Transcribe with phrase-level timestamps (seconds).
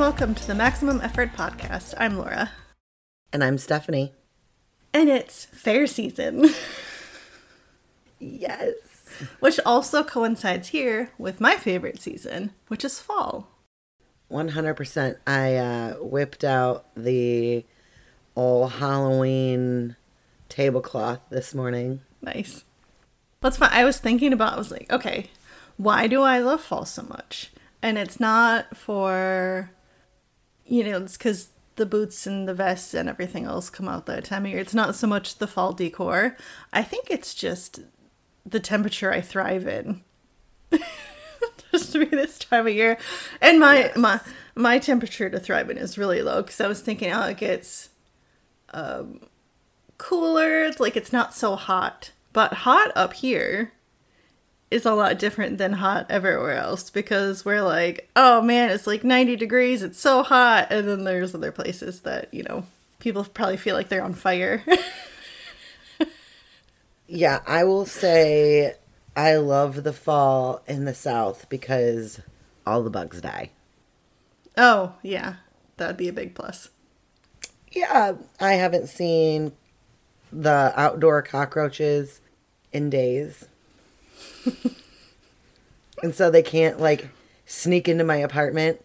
[0.00, 1.92] and welcome to the Maximum Effort Podcast.
[1.98, 2.52] I'm Laura.
[3.34, 4.14] And I'm Stephanie.
[4.94, 6.46] And it's fair season.
[8.18, 8.72] yes.
[9.40, 13.48] Which also coincides here with my favorite season, which is fall.
[14.30, 15.16] 100%.
[15.26, 17.66] I uh, whipped out the
[18.34, 19.96] old Halloween
[20.48, 22.00] tablecloth this morning.
[22.22, 22.64] Nice.
[23.42, 23.68] That's fun.
[23.70, 25.26] I was thinking about, I was like, okay,
[25.76, 27.50] why do I love fall so much?
[27.82, 29.70] And it's not for,
[30.70, 34.24] you know, it's because the boots and the vests and everything else come out that
[34.24, 34.60] time of year.
[34.60, 36.36] It's not so much the fall decor.
[36.72, 37.80] I think it's just
[38.46, 40.02] the temperature I thrive in.
[41.72, 42.98] just to be this time of year.
[43.40, 43.96] And my yes.
[43.96, 44.20] my
[44.54, 47.90] my temperature to thrive in is really low because I was thinking, oh, it gets
[48.72, 49.20] um,
[49.98, 50.64] cooler.
[50.64, 53.72] It's like it's not so hot, but hot up here
[54.70, 59.02] is a lot different than hot everywhere else because we're like, oh man, it's like
[59.02, 60.68] 90 degrees, it's so hot.
[60.70, 62.64] And then there's other places that, you know,
[63.00, 64.64] people probably feel like they're on fire.
[67.08, 68.74] yeah, I will say
[69.16, 72.20] I love the fall in the south because
[72.66, 73.50] all the bugs die.
[74.56, 75.36] Oh, yeah.
[75.76, 76.70] That'd be a big plus.
[77.72, 79.52] Yeah, I haven't seen
[80.32, 82.20] the outdoor cockroaches
[82.72, 83.46] in days.
[86.02, 87.08] and so they can't like
[87.46, 88.84] sneak into my apartment.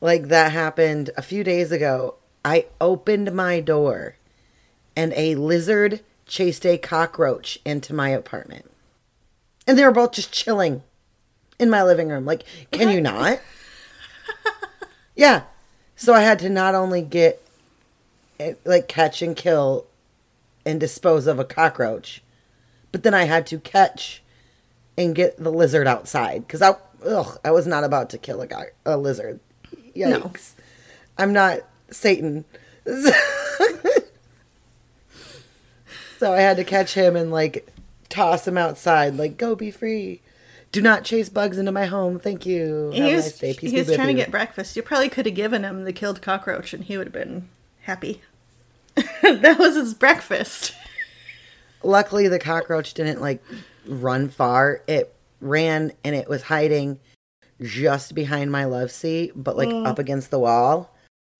[0.00, 2.16] Like that happened a few days ago.
[2.44, 4.16] I opened my door
[4.96, 8.70] and a lizard chased a cockroach into my apartment.
[9.66, 10.82] And they were both just chilling
[11.58, 12.24] in my living room.
[12.24, 13.40] Like, can you not?
[15.16, 15.42] yeah.
[15.96, 17.42] So I had to not only get
[18.38, 19.86] eh, like catch and kill
[20.64, 22.22] and dispose of a cockroach,
[22.92, 24.22] but then I had to catch
[24.98, 26.74] and get the lizard outside because I,
[27.06, 29.38] ugh, I was not about to kill a guy, a lizard.
[29.96, 30.10] Yikes!
[30.10, 30.32] No.
[31.16, 31.60] I'm not
[31.90, 32.44] Satan.
[36.18, 37.68] so I had to catch him and like
[38.08, 40.20] toss him outside, like go be free.
[40.72, 42.18] Do not chase bugs into my home.
[42.18, 42.90] Thank you.
[42.92, 43.56] He was, nice.
[43.56, 44.76] Peace he was trying to get breakfast.
[44.76, 47.48] You probably could have given him the killed cockroach and he would have been
[47.82, 48.20] happy.
[49.22, 50.74] that was his breakfast.
[51.82, 53.42] Luckily, the cockroach didn't like
[53.88, 54.82] run far.
[54.86, 57.00] It ran and it was hiding
[57.60, 59.86] just behind my love seat, but like mm.
[59.86, 60.94] up against the wall.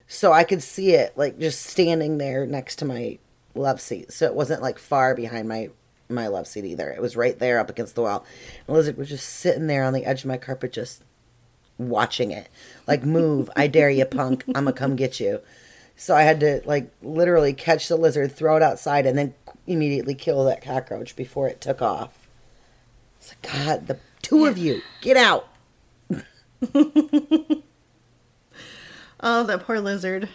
[0.07, 3.19] So I could see it like just standing there next to my
[3.55, 4.11] love seat.
[4.11, 5.69] So it wasn't like far behind my
[6.09, 6.89] my love seat either.
[6.89, 8.25] It was right there up against the wall.
[8.67, 11.03] And Lizard was just sitting there on the edge of my carpet just
[11.77, 12.49] watching it.
[12.87, 14.43] Like move, I dare you punk.
[14.47, 15.41] I'm gonna come get you.
[15.95, 19.33] So I had to like literally catch the lizard, throw it outside and then
[19.67, 22.18] immediately kill that cockroach before it took off.
[23.19, 25.47] It's like, God, the two of you, get out.
[29.19, 30.29] oh, that poor lizard.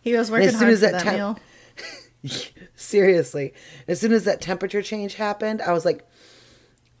[0.00, 1.38] He was working as soon hard as that, that meal.
[2.76, 3.52] Seriously.
[3.86, 6.06] As soon as that temperature change happened, I was like,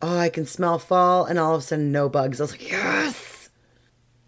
[0.02, 1.24] oh, I can smell fall.
[1.24, 2.40] And all of a sudden, no bugs.
[2.40, 3.50] I was like, yes.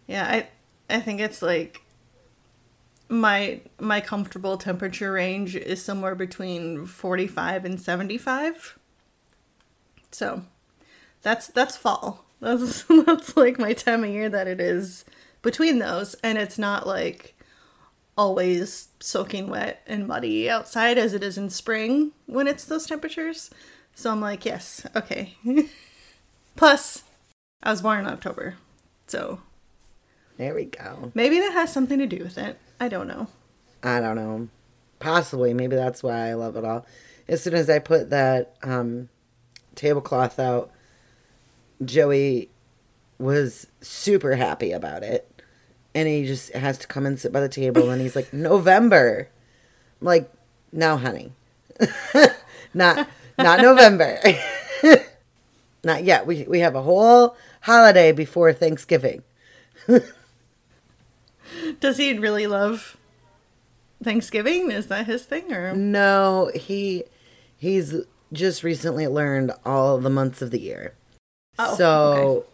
[0.07, 0.49] Yeah, I,
[0.89, 1.83] I think it's like
[3.11, 8.79] my my comfortable temperature range is somewhere between 45 and 75
[10.13, 10.43] so
[11.23, 12.25] that's that's fall.
[12.41, 15.05] That's that's like my time of year that it is
[15.43, 17.35] between those, and it's not like
[18.17, 23.51] always soaking wet and muddy outside as it is in spring when it's those temperatures.
[23.95, 25.37] So I'm like, yes, okay.
[26.57, 27.03] Plus,
[27.63, 28.55] I was born in October,
[29.07, 29.41] so
[30.39, 31.13] there we go.
[31.15, 32.59] Maybe that has something to do with it.
[32.81, 33.27] I don't know.
[33.83, 34.49] I don't know.
[34.99, 35.53] Possibly.
[35.53, 36.87] Maybe that's why I love it all.
[37.29, 39.11] As soon as I put that um,
[39.75, 40.71] tablecloth out,
[41.85, 42.51] Joey
[43.19, 45.27] was super happy about it.
[45.95, 49.29] And he just has to come and sit by the table and he's like, November.
[50.01, 50.33] I'm like,
[50.73, 51.33] no, honey.
[52.75, 54.21] not not November.
[55.85, 56.27] not yet.
[56.27, 59.23] We we have a whole holiday before Thanksgiving.
[61.81, 62.97] Does he really love
[64.03, 64.71] Thanksgiving?
[64.71, 67.05] Is that his thing or No, he
[67.57, 67.97] he's
[68.33, 70.95] just recently learned all the months of the year.
[71.63, 72.47] Oh, so okay.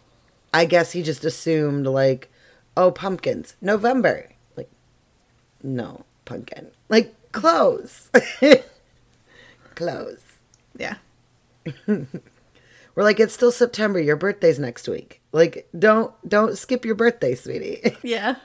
[0.53, 2.29] I guess he just assumed like,
[2.75, 4.29] oh, pumpkins, November.
[4.57, 4.69] Like,
[5.63, 6.71] no, pumpkin.
[6.89, 8.09] Like clothes.
[9.75, 10.23] clothes.
[10.77, 10.95] Yeah.
[11.87, 13.99] We're like, it's still September.
[13.99, 15.21] Your birthday's next week.
[15.31, 17.95] Like, don't don't skip your birthday, sweetie.
[18.03, 18.35] yeah.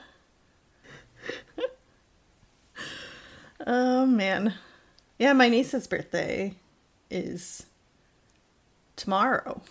[3.65, 4.53] oh man.
[5.17, 6.53] Yeah, my niece's birthday
[7.09, 7.65] is
[8.95, 9.61] tomorrow.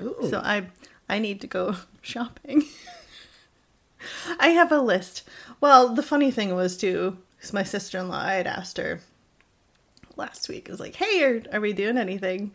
[0.00, 0.16] Ooh.
[0.28, 0.68] So I
[1.08, 2.64] I need to go shopping.
[4.38, 5.28] I have a list.
[5.60, 9.00] Well, the funny thing was too, because my sister in law, I had asked her
[10.16, 10.68] last week.
[10.68, 12.54] I was like, "Hey, are, are we doing anything?"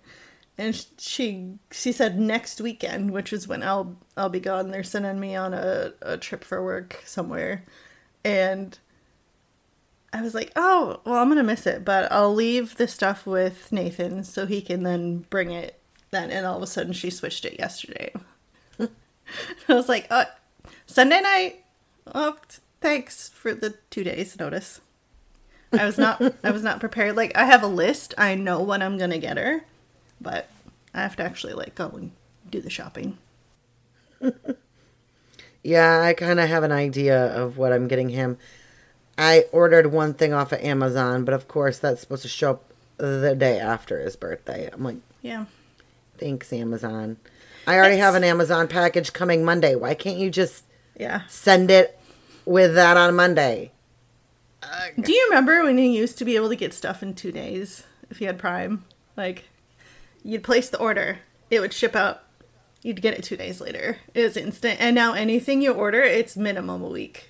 [0.57, 4.71] And she she said next weekend, which is when I'll I'll be gone.
[4.71, 7.65] They're sending me on a, a trip for work somewhere,
[8.23, 8.77] and
[10.11, 13.71] I was like, "Oh, well, I'm gonna miss it, but I'll leave the stuff with
[13.71, 15.79] Nathan so he can then bring it."
[16.13, 18.13] Then, and all of a sudden, she switched it yesterday.
[18.79, 20.25] I was like, "Uh,
[20.85, 21.65] Sunday night.
[22.13, 22.37] Oh,
[22.81, 24.79] thanks for the two days notice."
[25.71, 27.15] I was not I was not prepared.
[27.15, 28.13] Like I have a list.
[28.17, 29.65] I know what I'm gonna get her,
[30.21, 30.47] but
[30.93, 32.11] I have to actually like go and
[32.49, 33.17] do the shopping.
[35.63, 38.37] Yeah, I kind of have an idea of what I'm getting him.
[39.17, 42.73] I ordered one thing off of Amazon, but of course that's supposed to show up
[42.97, 44.69] the day after his birthday.
[44.71, 45.45] I'm like, Yeah.
[46.17, 47.17] Thanks, Amazon.
[47.65, 49.75] I already It's- have an Amazon package coming Monday.
[49.75, 50.63] Why can't you just
[50.97, 51.21] Yeah.
[51.27, 51.97] send it
[52.45, 53.71] with that on Monday?
[54.99, 57.83] Do you remember when you used to be able to get stuff in two days
[58.09, 58.85] if you had Prime?
[59.17, 59.45] Like,
[60.23, 61.19] you'd place the order,
[61.49, 62.23] it would ship out,
[62.81, 63.97] you'd get it two days later.
[64.13, 64.79] It was instant.
[64.79, 67.29] And now anything you order, it's minimum a week.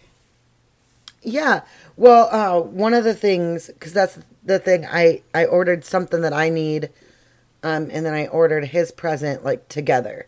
[1.21, 1.61] Yeah.
[1.97, 6.33] Well, uh, one of the things, because that's the thing, I, I ordered something that
[6.33, 6.89] I need,
[7.63, 10.27] um, and then I ordered his present, like, together.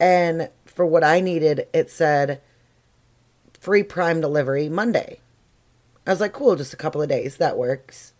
[0.00, 2.40] And for what I needed, it said
[3.60, 5.20] free prime delivery Monday.
[6.06, 7.36] I was like, cool, just a couple of days.
[7.36, 8.12] That works.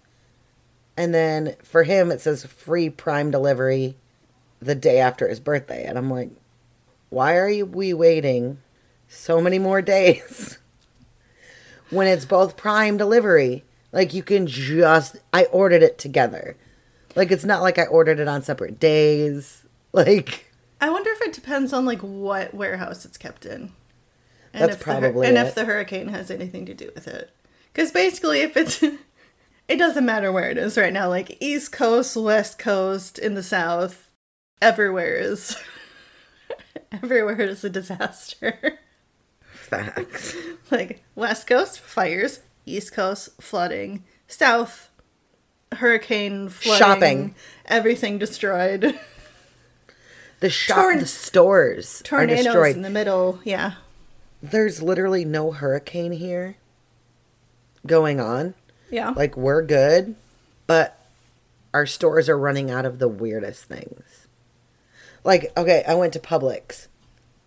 [0.96, 3.96] And then for him, it says free prime delivery
[4.60, 5.84] the day after his birthday.
[5.84, 6.31] And I'm like,
[7.10, 8.58] why are we waiting
[9.08, 10.58] so many more days?
[11.90, 13.64] when it's both prime delivery.
[13.92, 16.56] Like you can just I ordered it together.
[17.14, 19.61] Like it's not like I ordered it on separate days.
[19.93, 23.70] Like I wonder if it depends on like what warehouse it's kept in.
[24.52, 25.46] And That's if the probably and it.
[25.46, 27.31] if the hurricane has anything to do with it.
[27.72, 28.82] Because basically, if it's
[29.69, 31.08] it doesn't matter where it is right now.
[31.08, 34.10] Like East Coast, West Coast, in the South,
[34.60, 35.56] everywhere is
[36.93, 38.81] everywhere is a disaster.
[39.52, 40.34] facts.
[40.72, 44.90] like West Coast fires, East Coast flooding, South
[45.74, 47.34] hurricane flooding, Shopping.
[47.66, 48.98] everything destroyed.
[50.40, 52.76] The shop Torn- the stores are destroyed.
[52.76, 53.74] in the middle, yeah.
[54.42, 56.56] There's literally no hurricane here
[57.86, 58.52] going on.
[58.90, 59.10] Yeah.
[59.16, 60.16] Like we're good,
[60.66, 60.98] but
[61.72, 64.26] our stores are running out of the weirdest things.
[65.22, 66.88] Like, okay, I went to Publix.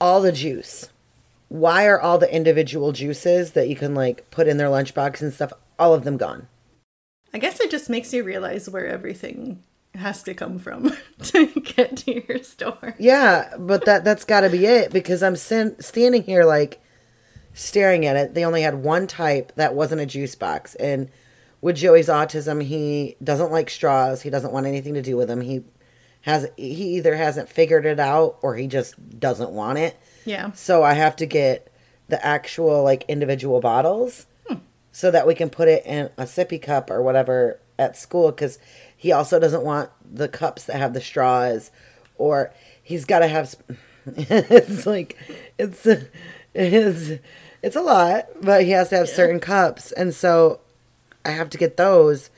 [0.01, 0.89] All the juice.
[1.49, 5.31] Why are all the individual juices that you can like put in their lunchbox and
[5.31, 6.47] stuff, all of them gone?
[7.33, 9.63] I guess it just makes you realize where everything
[9.95, 12.95] has to come from to get to your store.
[12.99, 16.81] Yeah, but that that's got to be it because I'm sin- standing here like
[17.53, 18.33] staring at it.
[18.33, 21.09] They only had one type that wasn't a juice box, and
[21.61, 24.21] with Joey's autism, he doesn't like straws.
[24.21, 25.41] He doesn't want anything to do with them.
[25.41, 25.63] He
[26.21, 29.97] has he either hasn't figured it out or he just doesn't want it.
[30.25, 30.51] Yeah.
[30.51, 31.71] So I have to get
[32.09, 34.26] the actual like individual bottles
[34.97, 38.57] so that we can put it in a sippy cup or whatever at school because
[38.97, 41.69] he also doesn't want the cups that have the straws
[42.17, 42.51] or
[42.81, 43.57] he's got to have s-
[44.07, 45.15] it's like
[45.59, 45.85] it's
[46.55, 47.21] it's
[47.61, 49.91] it's a lot but he has to have certain cups.
[49.91, 50.61] And so
[51.23, 52.31] I have to get those.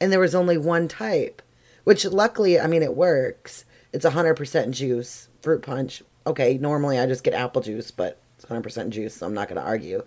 [0.00, 1.42] And there was only one type
[1.82, 3.64] which luckily I mean it works.
[3.92, 6.04] It's 100% juice fruit punch.
[6.24, 9.60] Okay normally I just get apple juice but it's 100% juice so I'm not going
[9.60, 10.04] to argue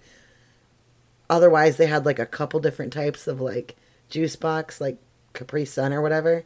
[1.29, 3.75] otherwise they had like a couple different types of like
[4.09, 4.98] juice box like
[5.33, 6.45] Capri Sun or whatever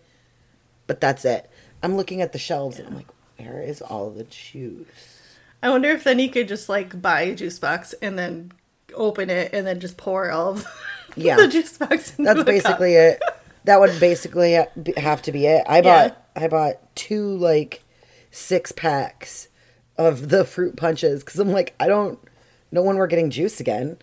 [0.88, 1.50] but that's it
[1.82, 5.90] I'm looking at the shelves and I'm like where is all the juice I wonder
[5.90, 8.52] if then you could just like buy a juice box and then
[8.94, 10.68] open it and then just pour all of
[11.16, 11.38] Yeah.
[11.38, 13.22] the juice box into That's basically it.
[13.66, 14.54] That would basically
[14.98, 15.64] have to be it.
[15.70, 17.84] I bought I bought two like
[18.32, 19.48] six packs
[19.98, 22.20] of the fruit punches because I'm like I don't
[22.72, 23.98] know when we're getting juice again.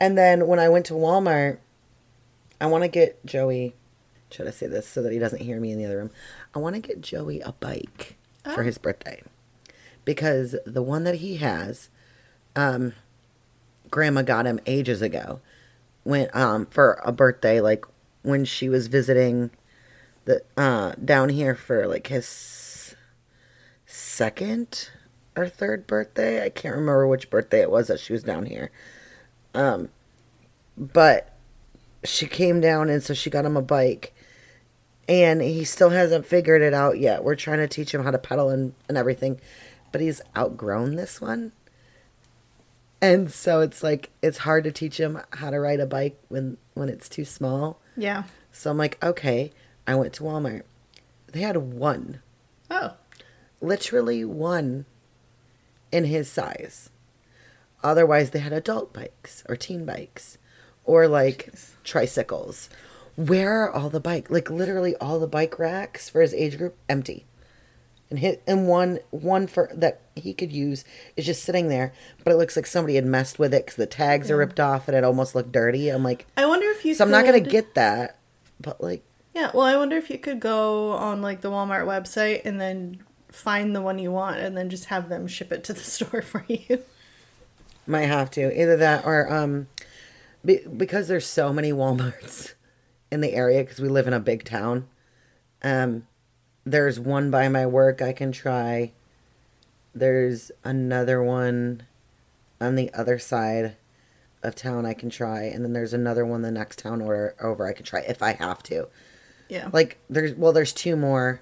[0.00, 1.58] And then when I went to Walmart,
[2.60, 3.74] I want to get Joey.
[4.30, 6.10] Should I say this so that he doesn't hear me in the other room?
[6.54, 8.64] I want to get Joey a bike for Oh.
[8.64, 9.22] his birthday
[10.04, 11.90] because the one that he has,
[12.56, 12.94] um,
[13.90, 15.40] Grandma got him ages ago
[16.04, 17.84] when um for a birthday like
[18.22, 19.50] when she was visiting
[20.24, 22.94] the uh down here for like his
[23.86, 24.90] second
[25.36, 26.44] or third birthday.
[26.44, 28.70] I can't remember which birthday it was that she was down here.
[29.54, 29.88] Um
[30.76, 31.34] but
[32.04, 34.14] she came down and so she got him a bike
[35.08, 37.24] and he still hasn't figured it out yet.
[37.24, 39.40] We're trying to teach him how to pedal and, and everything,
[39.92, 41.52] but he's outgrown this one.
[43.02, 46.58] And so it's like it's hard to teach him how to ride a bike when
[46.74, 47.78] when it's too small.
[47.96, 48.24] Yeah.
[48.52, 49.52] So I'm like, okay.
[49.86, 50.62] I went to Walmart.
[51.32, 52.20] They had one,
[52.70, 52.94] Oh.
[53.60, 54.84] literally one,
[55.92, 56.90] in his size.
[57.82, 60.38] Otherwise, they had adult bikes or teen bikes,
[60.84, 61.70] or like Jeez.
[61.84, 62.68] tricycles.
[63.16, 64.30] Where are all the bike?
[64.30, 67.26] Like literally all the bike racks for his age group empty,
[68.08, 70.84] and hit and one one for that he could use
[71.16, 71.92] is just sitting there.
[72.24, 74.88] But it looks like somebody had messed with it because the tags are ripped off
[74.88, 75.88] and it almost looked dirty.
[75.88, 78.18] I'm like, I wonder if you so I'm not gonna get that.
[78.60, 79.02] But like,
[79.34, 83.02] Yeah, well, I wonder if you could go on like the Walmart website and then
[83.28, 86.20] find the one you want and then just have them ship it to the store
[86.22, 86.82] for you.
[87.90, 89.66] Might have to either that or um,
[90.44, 92.54] be, because there's so many WalMarts
[93.10, 94.86] in the area because we live in a big town.
[95.62, 96.06] Um,
[96.64, 98.92] there's one by my work I can try.
[99.92, 101.82] There's another one
[102.60, 103.76] on the other side
[104.40, 107.66] of town I can try, and then there's another one the next town or over
[107.66, 108.86] I can try if I have to.
[109.48, 109.68] Yeah.
[109.72, 111.40] Like there's well, there's two more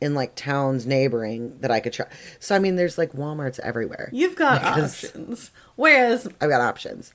[0.00, 2.06] in like towns neighboring that I could try.
[2.38, 4.08] So I mean, there's like WalMarts everywhere.
[4.12, 5.50] You've got Because- options.
[5.76, 7.12] Whereas I've got options.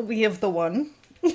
[0.00, 0.90] we have the one.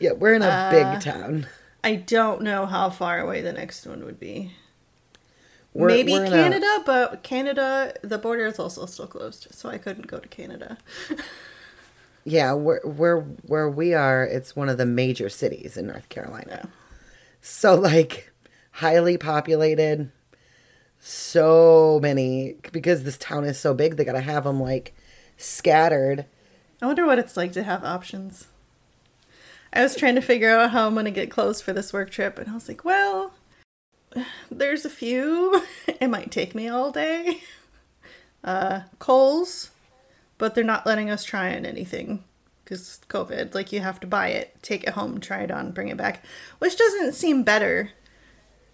[0.00, 1.46] Yeah, we're in a Uh, big town.
[1.84, 4.52] I don't know how far away the next one would be.
[5.72, 9.68] We're- Maybe we're in a- Canada, but Canada, the border is also still closed, so
[9.68, 10.78] I couldn't go to Canada.
[12.24, 16.60] yeah, where where where we are, it's one of the major cities in North Carolina.
[16.64, 16.70] Yeah.
[17.40, 18.32] So like
[18.76, 20.10] highly populated.
[20.98, 24.94] So many because this town is so big, they gotta have them like
[25.36, 26.26] scattered.
[26.82, 28.48] I wonder what it's like to have options.
[29.72, 32.38] I was trying to figure out how I'm to get clothes for this work trip,
[32.38, 33.34] and I was like, well,
[34.50, 35.62] there's a few.
[35.86, 37.40] it might take me all day.
[38.44, 39.70] Uh, Kohl's,
[40.38, 42.22] but they're not letting us try on anything
[42.62, 43.56] because COVID.
[43.56, 46.24] Like, you have to buy it, take it home, try it on, bring it back,
[46.60, 47.90] which doesn't seem better.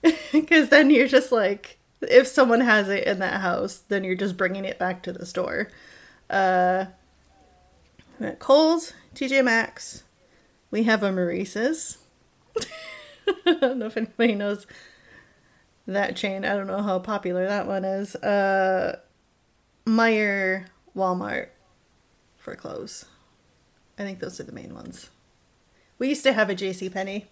[0.32, 4.36] Because then you're just like, if someone has it in that house, then you're just
[4.36, 5.68] bringing it back to the store.
[6.28, 6.86] Uh,
[8.38, 10.04] Kohl's, TJ Maxx.
[10.70, 11.98] We have a Maurice's.
[13.46, 14.66] I don't know if anybody knows
[15.86, 16.44] that chain.
[16.44, 18.16] I don't know how popular that one is.
[18.16, 18.98] Uh,
[19.86, 20.66] Meijer,
[20.96, 21.48] Walmart
[22.38, 23.04] for clothes.
[23.98, 25.10] I think those are the main ones.
[25.98, 26.88] We used to have a J.C.
[26.88, 27.26] Penney,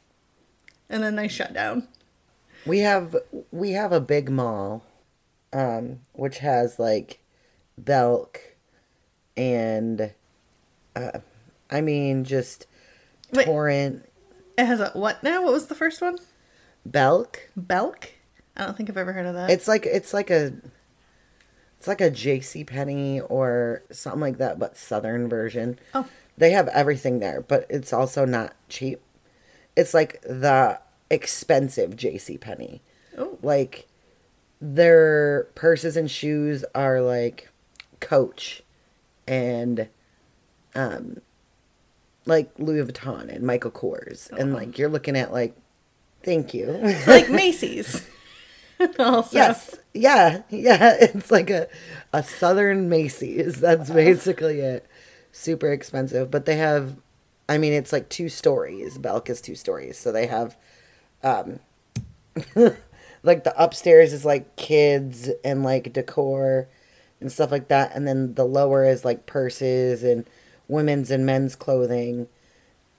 [0.88, 1.88] and then they shut down.
[2.66, 3.16] We have
[3.50, 4.84] we have a big mall,
[5.52, 7.20] um, which has like
[7.78, 8.40] Belk
[9.36, 10.12] and
[10.94, 11.18] uh,
[11.70, 12.66] I mean just
[13.32, 13.46] Wait.
[13.46, 14.02] Torrid
[14.58, 15.42] It has a what now?
[15.42, 16.18] What was the first one?
[16.84, 17.48] Belk.
[17.56, 18.10] Belk?
[18.56, 19.50] I don't think I've ever heard of that.
[19.50, 20.52] It's like it's like a
[21.78, 25.78] it's like a JC Penney or something like that, but southern version.
[25.94, 26.06] Oh.
[26.36, 29.00] They have everything there, but it's also not cheap.
[29.76, 32.82] It's like the expensive JC Penney.
[33.18, 33.86] oh, Like
[34.60, 37.48] their purses and shoes are like
[38.00, 38.62] Coach
[39.26, 39.88] and
[40.74, 41.20] um
[42.26, 44.30] like Louis Vuitton and Michael Kors.
[44.30, 45.56] And like you're looking at like
[46.22, 46.68] thank you.
[46.70, 48.06] it's like Macy's.
[48.98, 49.36] also.
[49.36, 49.76] Yes.
[49.94, 50.42] Yeah.
[50.50, 50.96] Yeah.
[51.00, 51.68] It's like a,
[52.12, 53.60] a southern Macy's.
[53.60, 54.86] That's basically it.
[55.32, 56.30] Super expensive.
[56.30, 56.96] But they have,
[57.48, 58.98] I mean, it's like two stories.
[58.98, 59.98] Belk is two stories.
[59.98, 60.56] So they have,
[61.22, 61.60] um,
[63.22, 66.68] like the upstairs is like kids and like decor
[67.20, 67.94] and stuff like that.
[67.94, 70.26] And then the lower is like purses and
[70.68, 72.28] women's and men's clothing.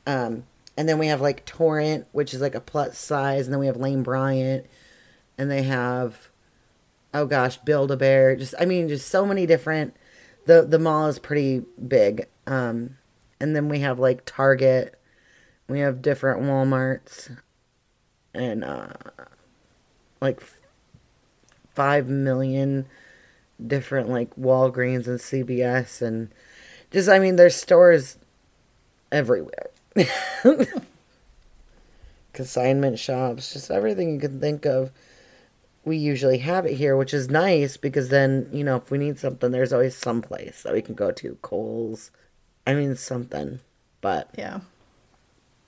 [0.06, 0.44] Um,
[0.78, 3.48] and then we have like Torrid, which is like a plus size.
[3.48, 4.66] And then we have Lane Bryant
[5.42, 6.30] and they have
[7.16, 9.96] oh gosh build a bear just i mean just so many different
[10.46, 12.98] the the mall is pretty big um
[13.40, 15.00] and then we have like target
[15.68, 17.36] we have different walmarts
[18.34, 18.88] and uh
[20.22, 20.60] like f-
[21.74, 22.86] five million
[23.66, 26.30] different like walgreens and CVS and
[26.92, 28.18] just i mean there's stores
[29.12, 29.68] everywhere
[32.34, 34.92] consignment shops just everything you can think of
[35.84, 39.18] we usually have it here, which is nice because then, you know, if we need
[39.18, 41.40] something, there's always some place that we can go to.
[41.42, 42.12] Kohl's.
[42.68, 43.62] I mean, something.
[44.00, 44.60] But, Yeah.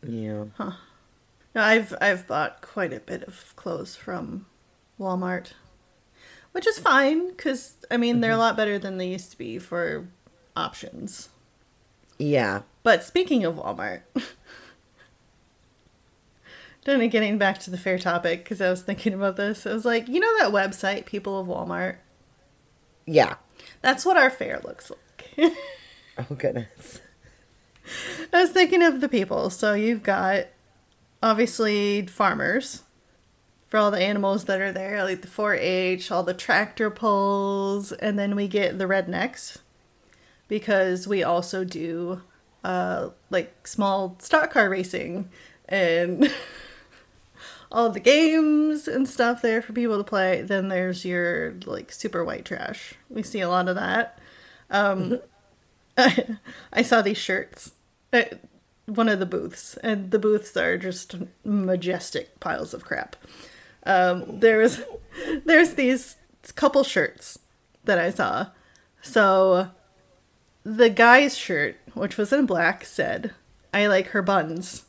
[0.07, 0.73] you know.
[1.55, 4.47] No, I've I've bought quite a bit of clothes from
[4.99, 5.53] Walmart,
[6.51, 8.41] which is fine because I mean they're a mm-hmm.
[8.41, 10.07] lot better than they used to be for
[10.55, 11.29] options.
[12.17, 12.61] Yeah.
[12.83, 14.01] But speaking of Walmart,
[16.85, 19.85] then getting back to the fair topic because I was thinking about this, I was
[19.85, 21.97] like, you know that website, People of Walmart.
[23.05, 23.35] Yeah.
[23.81, 25.53] That's what our fair looks like.
[26.15, 27.01] Oh goodness.
[28.31, 29.49] I was thinking of the people.
[29.49, 30.45] So you've got
[31.23, 32.83] obviously farmers
[33.67, 37.91] for all the animals that are there, like the 4 H, all the tractor pulls,
[37.93, 39.57] and then we get the rednecks
[40.47, 42.21] because we also do
[42.63, 45.29] uh, like small stock car racing
[45.67, 46.31] and
[47.71, 50.41] all the games and stuff there for people to play.
[50.41, 52.93] Then there's your like super white trash.
[53.09, 54.19] We see a lot of that.
[54.69, 55.19] Um,
[55.97, 57.71] I saw these shirts
[58.11, 58.39] at
[58.85, 63.15] one of the booths, and the booths are just majestic piles of crap.
[63.85, 64.81] Um, there was
[65.45, 66.17] there's these
[66.55, 67.39] couple shirts
[67.85, 68.47] that I saw.
[69.01, 69.69] So
[70.63, 73.31] the guy's shirt, which was in black, said,
[73.73, 74.85] "I like her buns,"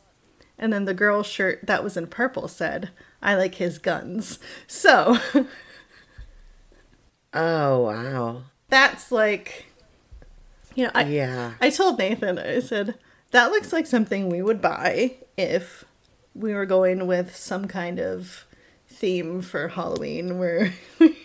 [0.58, 2.90] and then the girl's shirt that was in purple said,
[3.22, 5.18] "I like his guns." So
[7.32, 8.42] Oh wow.
[8.68, 9.66] that's like,
[10.74, 11.54] you know, I Yeah.
[11.60, 12.94] I told Nathan, I said,
[13.34, 15.84] that looks like something we would buy if
[16.36, 18.46] we were going with some kind of
[18.86, 21.16] theme for Halloween where we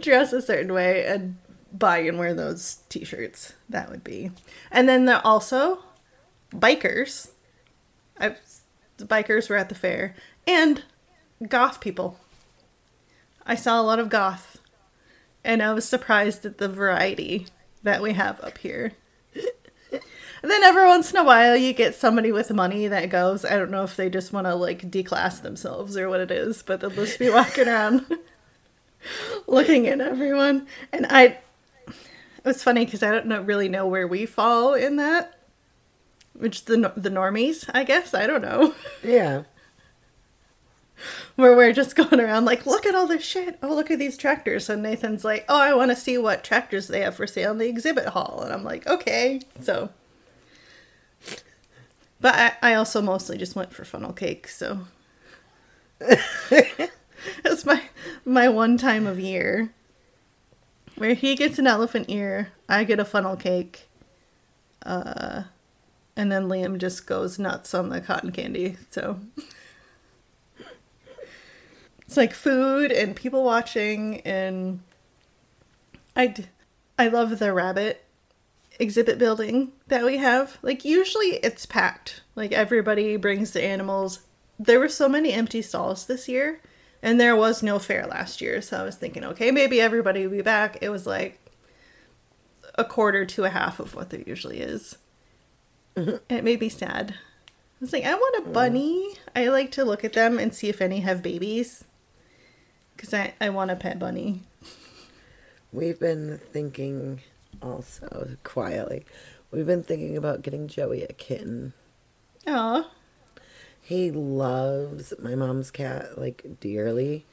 [0.00, 1.36] dress a certain way and
[1.74, 3.52] buy and wear those t shirts.
[3.68, 4.30] That would be.
[4.70, 5.80] And then there also
[6.52, 7.32] bikers.
[8.18, 8.36] I,
[8.96, 10.16] the bikers were at the fair.
[10.46, 10.84] And
[11.46, 12.18] goth people.
[13.44, 14.58] I saw a lot of goth
[15.44, 17.46] and I was surprised at the variety
[17.82, 18.94] that we have up here.
[20.42, 23.44] And then every once in a while, you get somebody with money that goes.
[23.44, 26.62] I don't know if they just want to like declass themselves or what it is,
[26.62, 28.06] but they'll just be walking around
[29.46, 30.66] looking at everyone.
[30.92, 31.38] And I,
[31.86, 35.34] it was funny because I don't know, really know where we fall in that.
[36.34, 38.14] Which the the normies, I guess.
[38.14, 38.74] I don't know.
[39.02, 39.42] Yeah.
[41.36, 43.58] where we're just going around like, look at all this shit.
[43.62, 44.68] Oh, look at these tractors.
[44.68, 47.58] And Nathan's like, oh, I want to see what tractors they have for sale in
[47.58, 48.42] the exhibit hall.
[48.42, 49.40] And I'm like, okay.
[49.60, 49.90] So,
[52.20, 54.48] but I, I also mostly just went for funnel cake.
[54.48, 54.80] So
[56.00, 57.82] it's my
[58.24, 59.72] my one time of year
[60.96, 63.88] where he gets an elephant ear, I get a funnel cake.
[64.84, 65.44] Uh,
[66.16, 68.76] and then Liam just goes nuts on the cotton candy.
[68.90, 69.20] So
[72.00, 74.80] it's like food and people watching and
[76.16, 76.34] I
[76.98, 78.04] I love the rabbit
[78.78, 82.22] exhibit building that we have like usually it's packed.
[82.34, 84.20] Like everybody brings the animals.
[84.58, 86.60] There were so many empty stalls this year
[87.02, 88.60] and there was no fair last year.
[88.62, 90.78] So i was thinking okay maybe everybody will be back.
[90.80, 91.40] It was like
[92.76, 94.98] a quarter to a half of what there usually is.
[95.96, 96.16] Mm-hmm.
[96.32, 97.14] It made me sad.
[97.16, 99.14] I was like i want a bunny.
[99.34, 101.84] I like to look at them and see if any have babies
[102.98, 104.42] because I, I want a pet bunny.
[105.72, 107.20] We've been thinking
[107.62, 109.04] also quietly.
[109.50, 111.72] We've been thinking about getting Joey a kitten.
[112.46, 112.90] oh
[113.80, 117.24] He loves my mom's cat like dearly,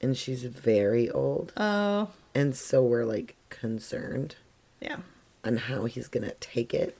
[0.00, 4.36] and she's very old, oh and so we're like concerned
[4.80, 4.98] yeah
[5.44, 6.96] on how he's gonna take it.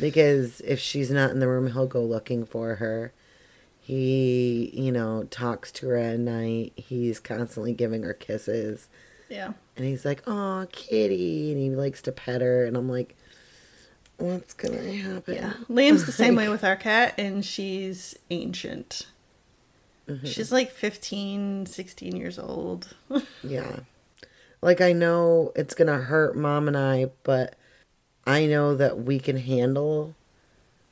[0.00, 3.12] Because if she's not in the room, he'll go looking for her.
[3.80, 6.72] He, you know, talks to her at night.
[6.76, 8.88] He's constantly giving her kisses.
[9.28, 12.64] yeah And he's like, "Oh, kitty," and he likes to pet her.
[12.64, 13.16] And I'm like,
[14.16, 15.52] "What's gonna happen?" Yeah.
[15.70, 19.06] Liam's the same way with our cat, and she's ancient.
[20.08, 20.26] Mm-hmm.
[20.26, 22.94] She's like 15, 16 years old.
[23.42, 23.80] Yeah.
[24.60, 27.54] Like I know it's gonna hurt mom and I, but
[28.26, 30.16] I know that we can handle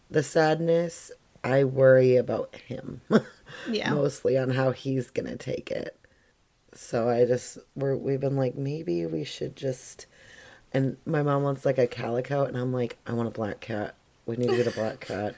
[0.08, 1.10] the sadness.
[1.42, 3.00] I worry about him
[3.68, 3.92] yeah.
[3.92, 5.98] mostly on how he's gonna take it.
[6.76, 10.06] So I just we're we've been like maybe we should just
[10.72, 13.94] and my mom wants like a calico and I'm like I want a black cat.
[14.26, 15.34] We need to get a black cat.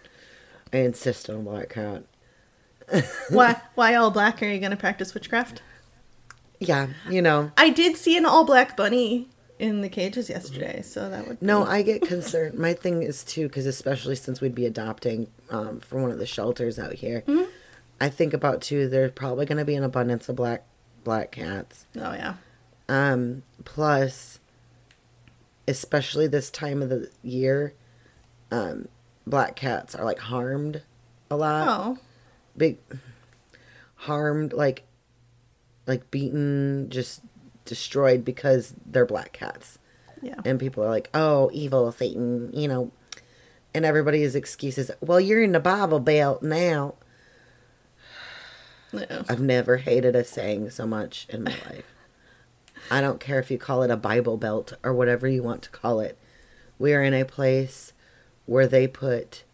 [0.73, 2.05] I insist on a black cat.
[3.31, 4.43] why, why all black?
[4.43, 5.63] Are you going to practice witchcraft?
[6.59, 7.53] Yeah, you know.
[7.57, 11.43] I did see an all black bunny in the cages yesterday, so that would.
[11.43, 12.59] No, be- I get concerned.
[12.59, 16.27] My thing is too, because especially since we'd be adopting um, from one of the
[16.27, 17.25] shelters out here,
[18.01, 18.89] I think about too.
[18.89, 20.65] There's probably going to be an abundance of black
[21.05, 21.87] black cats.
[21.97, 22.35] Oh, yeah.
[22.89, 24.41] Um, plus,
[25.67, 27.75] especially this time of the year,
[28.51, 28.89] um,
[29.27, 30.83] black cats are like harmed
[31.31, 31.69] a lot.
[31.69, 31.99] Oh,
[32.57, 32.79] Big
[33.97, 34.85] harmed, like
[35.87, 37.23] like beaten, just
[37.65, 39.79] destroyed because they're black cats.
[40.23, 40.41] yeah.
[40.45, 42.91] and people are like, "Oh, evil Satan," you know,
[43.75, 44.91] and everybody's excuses.
[45.01, 46.95] Well, you're in the Bible Belt now.
[48.93, 49.23] Yeah.
[49.29, 51.85] I've never hated a saying so much in my life.
[52.91, 55.71] I don't care if you call it a Bible belt or whatever you want to
[55.71, 56.17] call it.
[56.79, 57.93] We are in a place
[58.47, 59.45] where they put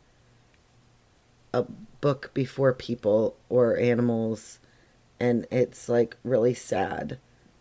[1.53, 1.65] a
[2.01, 4.59] book before people or animals
[5.19, 7.19] and it's like really sad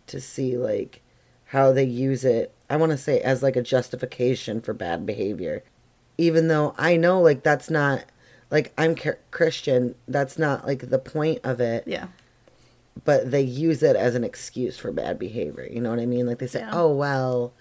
[0.07, 1.01] to see like
[1.45, 5.63] how they use it i want to say as like a justification for bad behavior
[6.17, 8.03] even though i know like that's not
[8.53, 8.95] like i'm
[9.31, 12.07] christian that's not like the point of it Yeah.
[13.03, 16.25] but they use it as an excuse for bad behavior you know what i mean
[16.25, 16.71] like they say Yeah.
[16.71, 17.51] oh well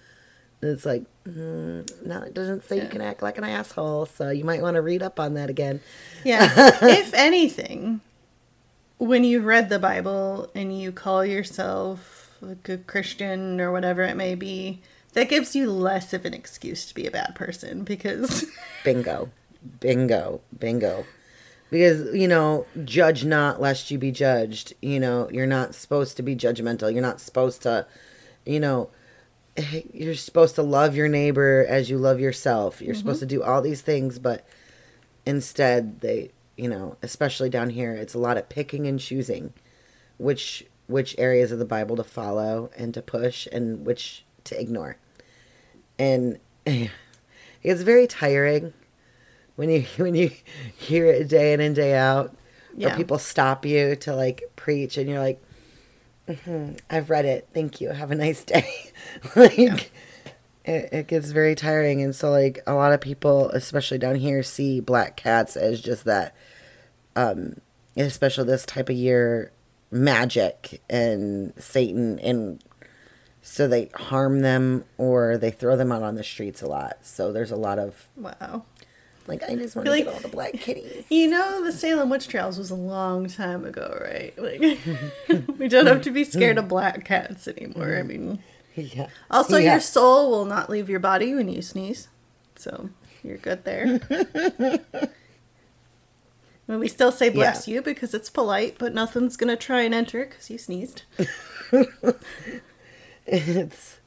[0.61, 4.45] it's like mm, no it doesn't say you can act like an asshole so you
[4.45, 5.81] might want to read up on that again
[6.23, 6.49] Yeah.
[6.81, 7.99] if anything,
[8.97, 14.15] when you've read the Bible and you call yourself a good Christian or whatever it
[14.15, 14.79] may be,
[15.11, 18.45] that gives you less of an excuse to be a bad person because
[18.85, 19.29] Bingo.
[19.79, 20.41] Bingo.
[20.57, 21.05] Bingo.
[21.69, 24.73] Because, you know, judge not lest you be judged.
[24.81, 26.91] You know, you're not supposed to be judgmental.
[26.91, 27.87] You're not supposed to,
[28.45, 28.89] you know,
[29.93, 32.81] you're supposed to love your neighbor as you love yourself.
[32.81, 33.29] You're supposed mm-hmm.
[33.29, 34.45] to do all these things, but
[35.25, 39.53] instead they, you know, especially down here, it's a lot of picking and choosing
[40.17, 44.97] which which areas of the Bible to follow and to push and which to ignore.
[45.97, 48.73] And it's very tiring
[49.55, 50.31] when you when you
[50.77, 52.35] hear it day in and day out
[52.75, 52.93] Yeah.
[52.93, 55.41] or people stop you to like preach and you're like
[56.27, 57.47] "Mhm, i've read it.
[57.53, 57.89] Thank you.
[57.89, 58.67] Have a nice day.
[59.35, 59.91] Like
[60.65, 62.01] it, it gets very tiring.
[62.01, 66.05] And so like a lot of people especially down here see black cats as just
[66.05, 66.33] that
[67.15, 67.57] um
[67.97, 69.51] especially this type of year
[69.91, 72.17] magic and satan.
[72.19, 72.63] And
[73.41, 76.99] so they harm them or they throw them out on the streets a lot.
[77.01, 78.63] So there's a lot of wow.
[79.27, 81.05] Like I just want to Like- get all the black kitties.
[81.09, 84.33] You know, the Salem Witch Trials was a long time ago, right?
[84.37, 84.79] Like,
[85.59, 87.95] we don't have to be scared of black cats anymore.
[87.97, 88.39] I mean,
[88.75, 89.07] Yeah.
[89.31, 89.71] also, Yeah.
[89.73, 92.07] your soul will not leave your body when you sneeze.
[92.55, 92.89] So,
[93.23, 93.99] you're good there.
[96.65, 99.93] And we still say bless you because it's polite, but nothing's going to try and
[99.93, 101.03] enter because you sneezed.
[103.25, 103.99] It's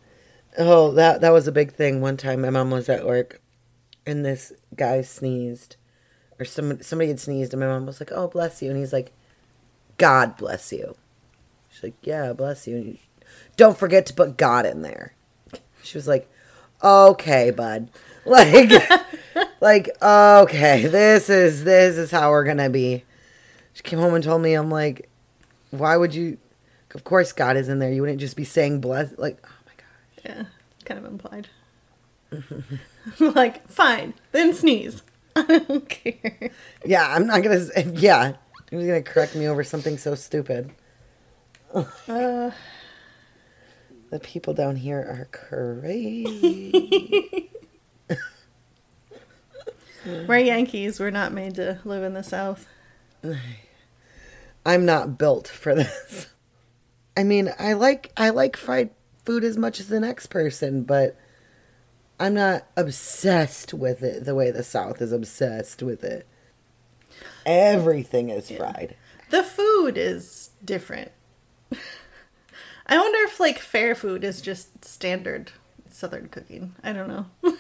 [0.59, 2.01] oh that that was a big thing.
[2.01, 3.41] One time, my mom was at work,
[4.07, 5.77] and this guy sneezed,
[6.39, 8.93] or some somebody had sneezed, and my mom was like, "Oh, bless you," and he's
[8.93, 9.13] like,
[9.99, 10.97] "God bless you."
[11.71, 12.99] She's like, "Yeah, bless you." And
[13.57, 15.15] Don't forget to put God in there.
[15.83, 16.31] She was like,
[16.83, 17.91] "Okay, bud."
[18.27, 18.73] Like,
[19.61, 23.05] like okay, this is this is how we're gonna be.
[23.73, 25.09] She came home and told me, I'm like,
[25.71, 26.39] why would you?
[26.95, 27.93] Of course, God is in there.
[27.93, 29.17] You wouldn't just be saying bless.
[29.17, 29.87] Like, oh my god.
[30.25, 30.45] Yeah,
[30.85, 31.49] kind of implied.
[33.21, 35.03] like, fine, then sneeze.
[35.37, 36.51] I don't care.
[36.85, 37.67] Yeah, I'm not gonna.
[37.93, 38.37] Yeah,
[38.71, 40.73] he was gonna correct me over something so stupid.
[41.75, 42.51] Uh,
[44.11, 46.31] The people down here are crazy.
[50.29, 51.01] we're Yankees.
[51.01, 52.69] We're not made to live in the South.
[54.67, 56.29] I'm not built for this.
[57.17, 58.91] I mean, I like I like fried
[59.25, 61.17] food as much as the next person, but
[62.19, 66.27] I'm not obsessed with it the way the South is obsessed with it.
[67.45, 68.97] Everything is fried.
[69.31, 71.13] The food is different.
[72.87, 75.53] I wonder if like fair food is just standard
[75.91, 76.75] Southern cooking.
[76.83, 77.27] I don't know.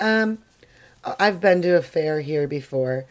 [0.00, 0.38] Um,
[1.04, 3.06] I've been to a fair here before.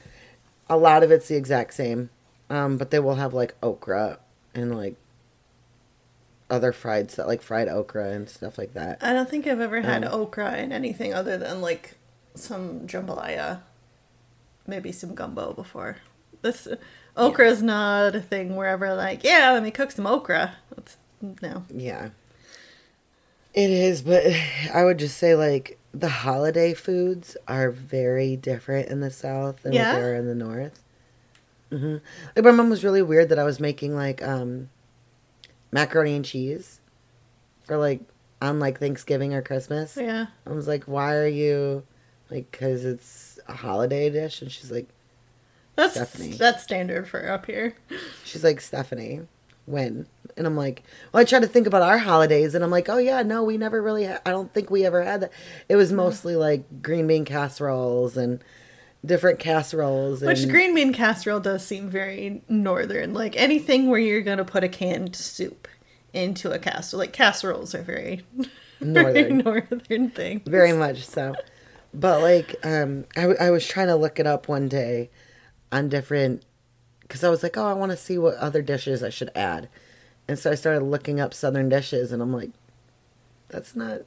[0.70, 2.10] A lot of it's the exact same,
[2.50, 4.20] um, but they will have like okra
[4.54, 4.96] and like
[6.50, 9.00] other fried stuff, like fried okra and stuff like that.
[9.02, 11.96] I don't think I've ever had Um, okra in anything other than like
[12.36, 13.62] some jambalaya,
[14.66, 15.98] maybe some gumbo before.
[16.42, 16.68] This
[17.16, 20.56] okra is not a thing where ever like, yeah, let me cook some okra.
[20.76, 20.98] That's,
[21.42, 21.64] no.
[21.74, 22.10] Yeah,
[23.54, 24.24] it is, but
[24.74, 29.74] I would just say like the holiday foods are very different in the South than
[29.74, 29.96] Yeah?
[29.96, 30.82] they are in the North.
[31.72, 31.98] hmm
[32.36, 34.70] Like my mom was really weird that I was making like um
[35.72, 36.80] macaroni and cheese
[37.66, 38.02] for like
[38.42, 39.98] on like Thanksgiving or Christmas.
[40.00, 40.28] Yeah.
[40.46, 41.84] I was like, why are you
[42.30, 42.52] like?
[42.52, 44.88] Because it's a holiday dish, and she's like,
[45.76, 46.34] That's Stephanie.
[46.34, 47.76] that's standard for up here.
[48.24, 49.22] she's like Stephanie,
[49.66, 50.06] when?
[50.36, 52.98] And I'm like, well, I try to think about our holidays, and I'm like, oh
[53.00, 54.06] yeah, no, we never really.
[54.06, 55.32] Ha- I don't think we ever had that.
[55.68, 58.44] It was mostly like green bean casseroles and
[59.08, 60.22] different casseroles.
[60.22, 63.14] And, Which green bean casserole does seem very northern.
[63.14, 65.68] Like anything where you're gonna put a canned soup
[66.14, 67.00] into a casserole.
[67.00, 68.24] Like casseroles are very
[68.80, 69.38] very Northern.
[69.40, 70.42] northern thing.
[70.46, 71.34] very much so
[71.94, 75.10] but like um I, w- I was trying to look it up one day
[75.72, 76.44] on different
[77.02, 79.68] because i was like oh i want to see what other dishes i should add
[80.28, 82.52] And so I started looking up Southern dishes, and I'm like,
[83.48, 84.02] that's not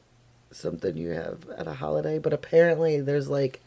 [0.53, 2.19] something you have at a holiday.
[2.19, 3.63] But apparently, there's like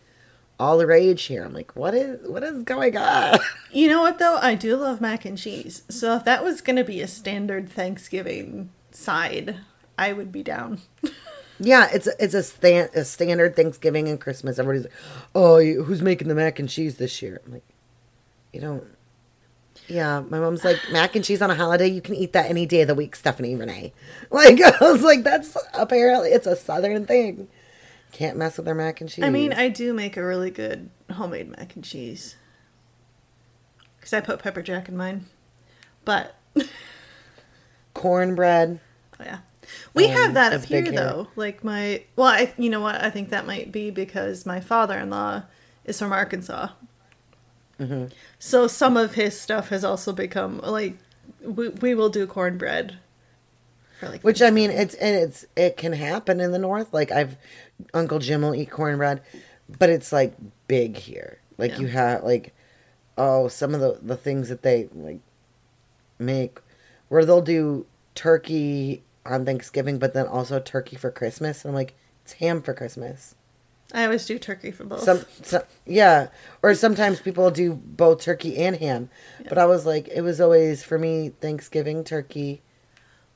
[0.59, 1.43] all the rage here.
[1.43, 3.39] I'm like, what is what is going on?
[3.71, 4.37] You know what though?
[4.37, 5.81] I do love mac and cheese.
[5.89, 9.57] So if that was gonna be a standard Thanksgiving side,
[9.97, 10.79] I would be down.
[11.59, 14.59] yeah, it's a, it's a, stand, a standard Thanksgiving and Christmas.
[14.59, 14.93] Everybody's like,
[15.33, 17.41] oh, who's making the mac and cheese this year?
[17.45, 17.63] I'm like,
[18.51, 18.85] you don't.
[19.87, 21.87] Yeah, my mom's like mac and cheese on a holiday.
[21.87, 23.93] You can eat that any day of the week, Stephanie Renee.
[24.31, 27.47] Like I was like, that's apparently it's a southern thing.
[28.13, 29.26] Can't mess with their mac and cheese.
[29.26, 32.36] I mean, I do make a really good homemade mac and cheese.
[33.97, 35.26] Because I put pepper jack in mine.
[36.06, 36.63] But, oh
[37.95, 38.80] cornbread.
[39.19, 39.39] yeah.
[39.95, 41.30] We have that up here, though.
[41.36, 42.04] Like, my.
[42.15, 43.04] Well, I, you know what?
[43.04, 45.43] I think that might be because my father in law
[45.84, 46.67] is from Arkansas.
[47.80, 48.13] Mm-hmm.
[48.38, 50.97] So some of his stuff has also become, like,
[51.41, 52.99] we, we will do cornbread.
[54.02, 56.93] Like, Which I mean, it's and it's it can happen in the north.
[56.93, 57.38] Like I've
[57.93, 59.21] Uncle Jim will eat cornbread,
[59.79, 60.33] but it's like
[60.67, 61.39] big here.
[61.57, 61.79] Like Yeah.
[61.79, 62.53] you have like
[63.17, 65.19] oh some of the the things that they like
[66.19, 66.59] make
[67.09, 71.63] where they'll do turkey on Thanksgiving, but then also turkey for Christmas.
[71.63, 71.93] And I'm like,
[72.23, 73.35] it's ham for Christmas.
[73.93, 75.01] I always do turkey for both.
[75.01, 76.29] Some, some yeah,
[76.63, 79.09] or sometimes people do both turkey and ham.
[79.47, 82.61] But I was like, it was always for me Thanksgiving turkey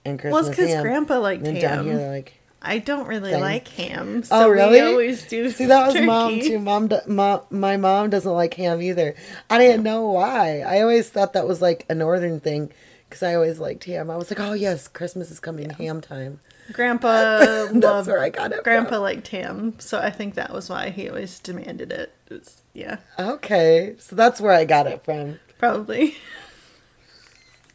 [0.04, 0.42] and Christmas.
[0.42, 0.82] well, it's because.
[0.82, 2.34] Grandpa liked and then down here like.
[2.62, 3.42] I don't really Same.
[3.42, 4.18] like ham.
[4.18, 4.82] Oh, so Oh really?
[4.82, 5.50] We always do.
[5.52, 6.60] See, that was mom too.
[6.60, 9.16] Mom, do, mom, my mom doesn't like ham either.
[9.50, 10.62] I didn't know why.
[10.62, 12.72] I always thought that was like a northern thing
[13.08, 14.10] because I always liked ham.
[14.10, 16.40] I was like, oh yes, Christmas is coming, ham time.
[16.74, 18.08] Grandpa That's loved.
[18.10, 19.02] where I got it Grandpa from.
[19.04, 22.12] liked ham, so I think that was why he always demanded it.
[22.30, 25.40] It was- yeah, Okay, so that's where I got it from.
[25.58, 26.16] probably.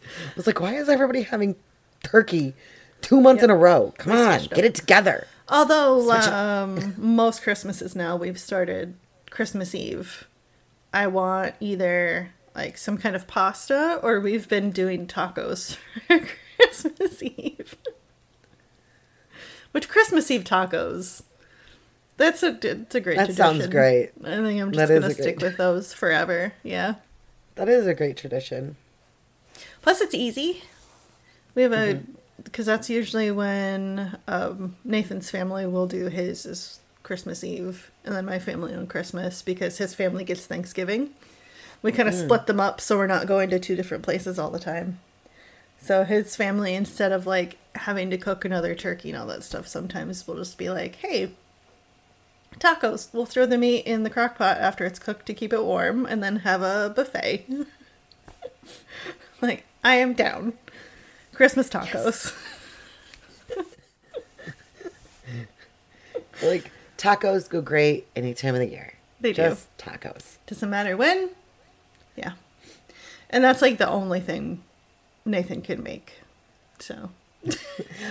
[0.05, 1.57] I was like, why is everybody having
[2.03, 2.55] turkey
[3.03, 3.93] two months in a row?
[3.99, 4.59] Come We on, get up.
[4.65, 5.27] it together.
[5.49, 8.95] Although um, most Christmases now we've started
[9.31, 10.27] Christmas Eve.
[10.95, 16.21] I want either like some kind of pasta or we've been doing tacos for
[16.57, 17.77] Christmas Eve.
[19.73, 21.23] Which Christmas Eve tacos?
[22.19, 23.37] That's a it's a great That tradition.
[23.37, 24.11] sounds great.
[24.23, 26.53] I think I'm just gonna stick great- with those forever.
[26.63, 26.97] Yeah.
[27.55, 28.77] That is a great tradition.
[29.83, 30.63] Plus, it's easy.
[31.55, 32.13] We have a Mm-hmm.
[32.45, 38.25] Because that's usually when um, Nathan's family will do his is Christmas Eve, and then
[38.25, 41.11] my family on Christmas because his family gets Thanksgiving.
[41.83, 42.25] We kind of Mm.
[42.25, 45.01] split them up so we're not going to two different places all the time.
[45.81, 49.67] So his family, instead of like having to cook another turkey and all that stuff,
[49.67, 51.33] sometimes we'll just be like, "Hey,
[52.61, 53.09] tacos!
[53.13, 56.07] We'll throw the meat in the crock pot after it's cooked to keep it warm,
[56.07, 57.47] and then have a buffet."
[59.41, 60.53] like I am down.
[61.35, 62.35] Christmas tacos.
[66.43, 68.95] Like tacos go great any time of the year.
[69.21, 69.57] They do.
[69.79, 70.39] Tacos.
[70.47, 71.31] Doesn't matter when.
[72.17, 72.33] Yeah.
[73.31, 74.63] And that's like the only thing
[75.25, 76.21] Nathan can make.
[76.81, 77.11] So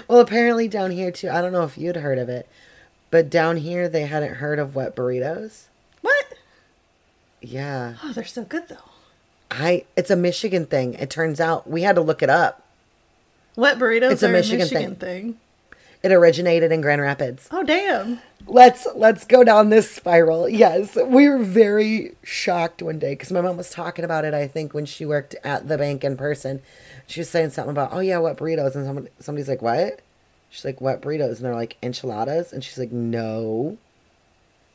[0.08, 1.30] Well, apparently down here too.
[1.30, 2.48] I don't know if you'd heard of it,
[3.10, 5.66] but down here they hadn't heard of wet burritos.
[6.02, 6.34] what?
[7.42, 8.78] Yeah, Oh, they're so good though.
[9.50, 9.84] I.
[9.98, 10.94] It's a Michigan thing.
[10.94, 12.66] It turns out we had to look it up.
[13.56, 15.38] Wet burritos It's a are Michigan a Michigan thing.
[16.04, 17.48] It originated in Grand Rapids.
[17.52, 18.20] Oh damn.
[18.48, 20.50] Let's let's go down this spiral.
[20.50, 24.34] Yes, we were very shocked one day because my mom was talking about it.
[24.34, 26.62] I think when she worked at the bank in person,
[27.06, 30.00] she was saying something about oh yeah, wet burritos, and somebody somebody's like what?
[30.50, 33.78] She's like wet burritos, and they're like enchiladas, and she's like no,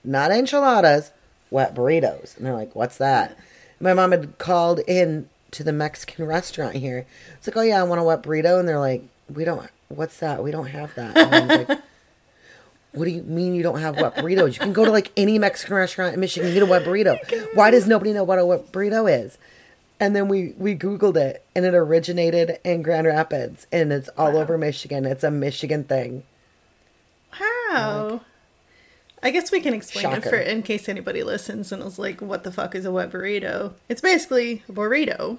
[0.04, 1.10] not enchiladas,
[1.50, 3.36] wet burritos, and they're like what's that?
[3.80, 7.06] My mom had called in to the Mexican restaurant here.
[7.36, 9.68] It's like oh yeah, I want a wet burrito, and they're like we don't.
[9.88, 10.42] What's that?
[10.42, 11.16] We don't have that.
[11.16, 11.78] And I was like,
[12.92, 14.54] what do you mean you don't have wet burritos?
[14.54, 17.18] You can go to like any Mexican restaurant in Michigan and get a wet burrito.
[17.54, 19.38] Why does nobody know what a wet burrito is?
[20.00, 24.36] And then we we googled it and it originated in Grand Rapids and it's all
[24.36, 25.04] over Michigan.
[25.04, 26.24] It's a Michigan thing.
[27.40, 28.20] Wow.
[29.26, 32.44] I guess we can explain it for in case anybody listens and is like, "What
[32.44, 35.38] the fuck is a wet burrito?" It's basically a burrito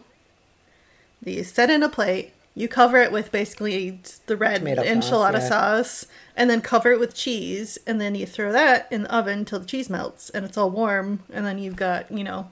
[1.21, 2.33] that you set in a plate.
[2.53, 5.47] You cover it with basically the red Tomato sauce, enchilada yeah.
[5.47, 9.45] sauce, and then cover it with cheese, and then you throw that in the oven
[9.45, 12.51] till the cheese melts and it's all warm, and then you've got you know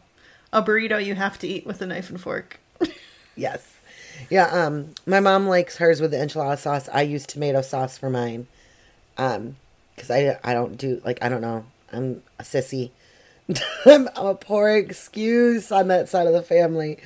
[0.54, 2.62] a burrito you have to eat with a knife and fork.
[3.36, 3.74] Yes.
[4.30, 6.88] Yeah, um my mom likes hers with the enchilada sauce.
[6.94, 8.48] I use tomato sauce for mine.
[9.18, 9.58] Um
[9.98, 11.66] cuz I I don't do like I don't know.
[11.92, 12.92] I'm a sissy.
[13.86, 16.98] I'm, a poor excuse on that side of the family.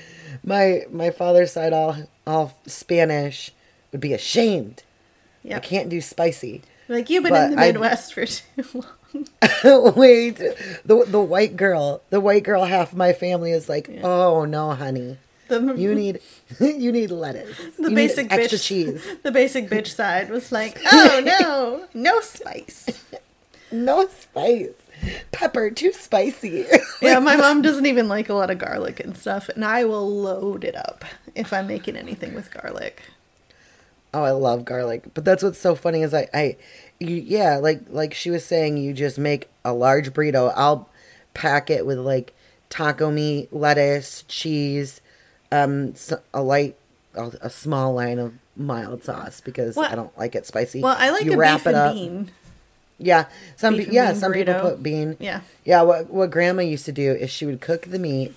[0.43, 3.51] My my father's side all all Spanish
[3.91, 4.83] would be ashamed.
[5.43, 6.61] Yeah, I can't do spicy.
[6.87, 8.85] Like you've been But in the I- Midwest for too long.
[9.95, 14.45] Wait, the the white girl, the white girl half of my family is like, oh
[14.45, 15.17] no, honey,
[15.49, 16.19] The, you need
[16.59, 17.57] you need lettuce.
[17.77, 19.07] the You basic extra bitch cheese.
[19.23, 22.87] The basic bitch side was like, oh no, no spice.
[23.71, 24.69] No spice.
[25.31, 26.65] Pepper too spicy.
[27.01, 30.09] Yeah, my mom doesn't even like a lot of garlic and stuff, and I will
[30.09, 33.03] load it up if I'm making anything with garlic.
[34.13, 35.13] Oh, I love garlic.
[35.13, 36.57] But that's what's so funny is I, I,
[36.99, 40.51] you, yeah, like like she was saying, you just make a large burrito.
[40.55, 40.89] I'll
[41.33, 42.33] pack it with like
[42.69, 44.99] taco meat, lettuce, cheese,
[45.51, 45.93] um,
[46.33, 46.75] a light,
[47.15, 50.81] a, a small line of mild sauce because Well- I don't like it spicy.
[50.81, 51.93] Well, I like you a wrap beef it and up.
[51.93, 52.31] bean.
[53.01, 55.15] Yeah, some pe- yeah, some people put bean.
[55.19, 55.41] Yeah.
[55.63, 58.35] Yeah, what what grandma used to do is she would cook the meat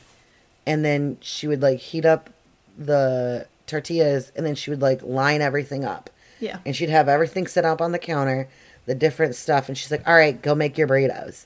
[0.65, 2.31] and then she would like heat up
[2.79, 6.11] the tortillas and then she would like line everything up.
[6.39, 6.59] Yeah.
[6.65, 8.49] And she'd have everything set up on the counter,
[8.87, 11.45] the different stuff, and she's like, "All right, go make your burritos."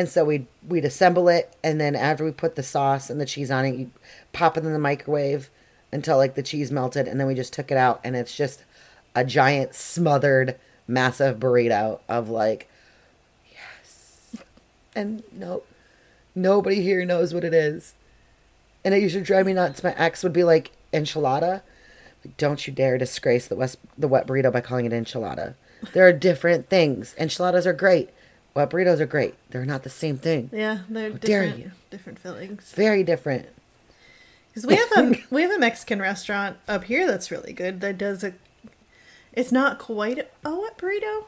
[0.00, 3.26] And so we'd we'd assemble it, and then after we put the sauce and the
[3.26, 3.90] cheese on it, you
[4.32, 5.50] pop it in the microwave
[5.92, 8.64] until like the cheese melted, and then we just took it out, and it's just
[9.14, 10.56] a giant smothered,
[10.88, 12.66] massive burrito of like,
[13.52, 14.36] yes,
[14.96, 15.64] and no,
[16.34, 17.92] nobody here knows what it is,
[18.82, 19.84] and it used to drive me nuts.
[19.84, 21.60] My ex would be like enchilada.
[22.38, 25.56] Don't you dare disgrace the west the wet burrito by calling it enchilada.
[25.92, 27.14] There are different things.
[27.18, 28.08] Enchiladas are great.
[28.54, 29.34] Wet burritos are great.
[29.50, 30.50] They're not the same thing.
[30.52, 32.72] Yeah, they're dare different, different fillings.
[32.72, 33.46] Very different.
[34.48, 37.98] Because we have a we have a Mexican restaurant up here that's really good that
[37.98, 38.34] does a.
[39.32, 41.24] It's not quite a what burrito.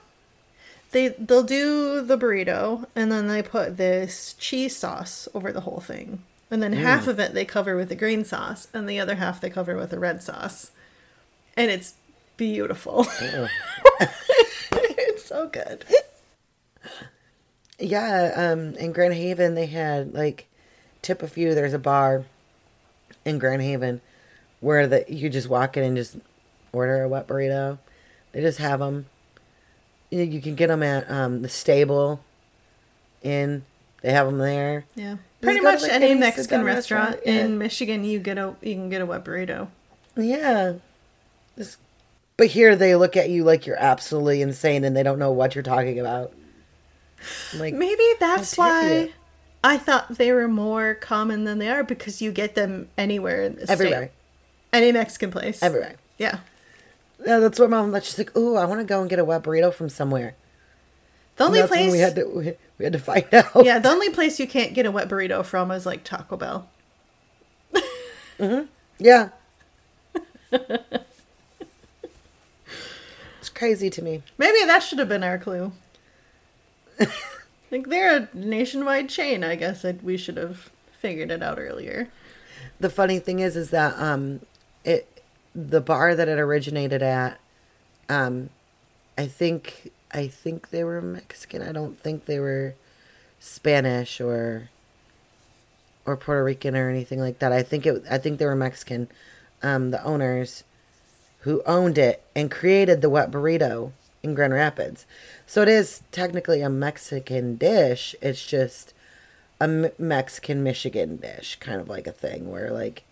[0.91, 5.81] They they'll do the burrito and then they put this cheese sauce over the whole
[5.81, 6.79] thing, and then mm.
[6.79, 9.77] half of it they cover with the green sauce, and the other half they cover
[9.77, 10.73] with the red sauce,
[11.57, 11.95] and it's
[12.37, 13.07] beautiful.
[13.09, 13.49] Oh.
[14.73, 15.85] it's so good.
[17.83, 20.47] Yeah, um, in Grand Haven they had like
[21.03, 21.55] tip a few.
[21.55, 22.25] There's a bar
[23.25, 24.01] in Grand Haven
[24.61, 26.16] where the you just walk in and just
[26.73, 27.79] order a wet burrito.
[28.31, 29.07] They just have them.
[30.11, 32.21] You, you can get them at um, the stable.
[33.23, 33.64] In
[34.03, 34.85] they have them there.
[34.95, 37.45] Yeah, pretty much like, any Mexican restaurant, restaurant, yeah.
[37.45, 39.68] in Michigan, you get a you can get a wet burrito.
[40.16, 40.75] Yeah.
[41.59, 41.79] Just-
[42.37, 45.55] but here they look at you like you're absolutely insane and they don't know what
[45.55, 46.33] you're talking about.
[47.57, 49.13] Like, Maybe that's why.
[49.65, 53.55] I thought they were more common than they are because you get them anywhere in
[53.57, 54.07] the everywhere.
[54.07, 54.11] state.
[54.73, 55.63] Any Mexican place.
[55.63, 55.95] Everywhere.
[56.19, 56.39] Yeah.
[57.25, 57.95] Yeah, that's what mom.
[58.01, 60.35] She's like, "Ooh, I want to go and get a wet burrito from somewhere."
[61.37, 63.65] The only place we had to we, we had to find out.
[63.65, 66.69] Yeah, the only place you can't get a wet burrito from is like Taco Bell.
[68.39, 68.65] Mm-hmm.
[68.99, 69.29] yeah.
[70.53, 71.09] it's
[73.55, 74.23] crazy to me.
[74.37, 75.73] Maybe that should have been our clue.
[77.71, 82.09] like they're a nationwide chain, I guess that we should have figured it out earlier.
[82.81, 84.41] The funny thing is, is that um,
[84.85, 85.09] it
[85.55, 87.38] the bar that it originated at,
[88.09, 88.51] um,
[89.19, 91.62] I think I think they were Mexican.
[91.62, 92.75] I don't think they were
[93.38, 94.71] Spanish or
[96.05, 97.53] or Puerto Rican or anything like that.
[97.53, 98.05] I think it.
[98.11, 99.09] I think they were Mexican.
[99.62, 100.65] Um, the owners
[101.41, 105.07] who owned it and created the wet burrito in Grand Rapids.
[105.47, 108.15] So it is technically a Mexican dish.
[108.23, 108.95] It's just
[109.61, 113.03] a M- Mexican Michigan dish, kind of like a thing where like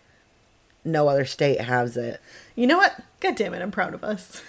[0.83, 2.19] no other state has it.
[2.55, 2.99] You know what?
[3.19, 4.41] God damn it, I'm proud of us.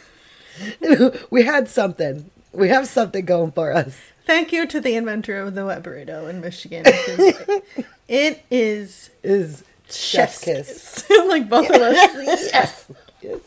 [1.31, 2.31] we had something.
[2.53, 3.99] We have something going for us.
[4.27, 6.85] Thank you to the inventor of the wet burrito in Michigan.
[8.09, 11.05] it is Is chef's kiss.
[11.09, 11.11] kiss.
[11.29, 11.97] like both of us.
[12.53, 12.91] yes.
[13.21, 13.41] Yes.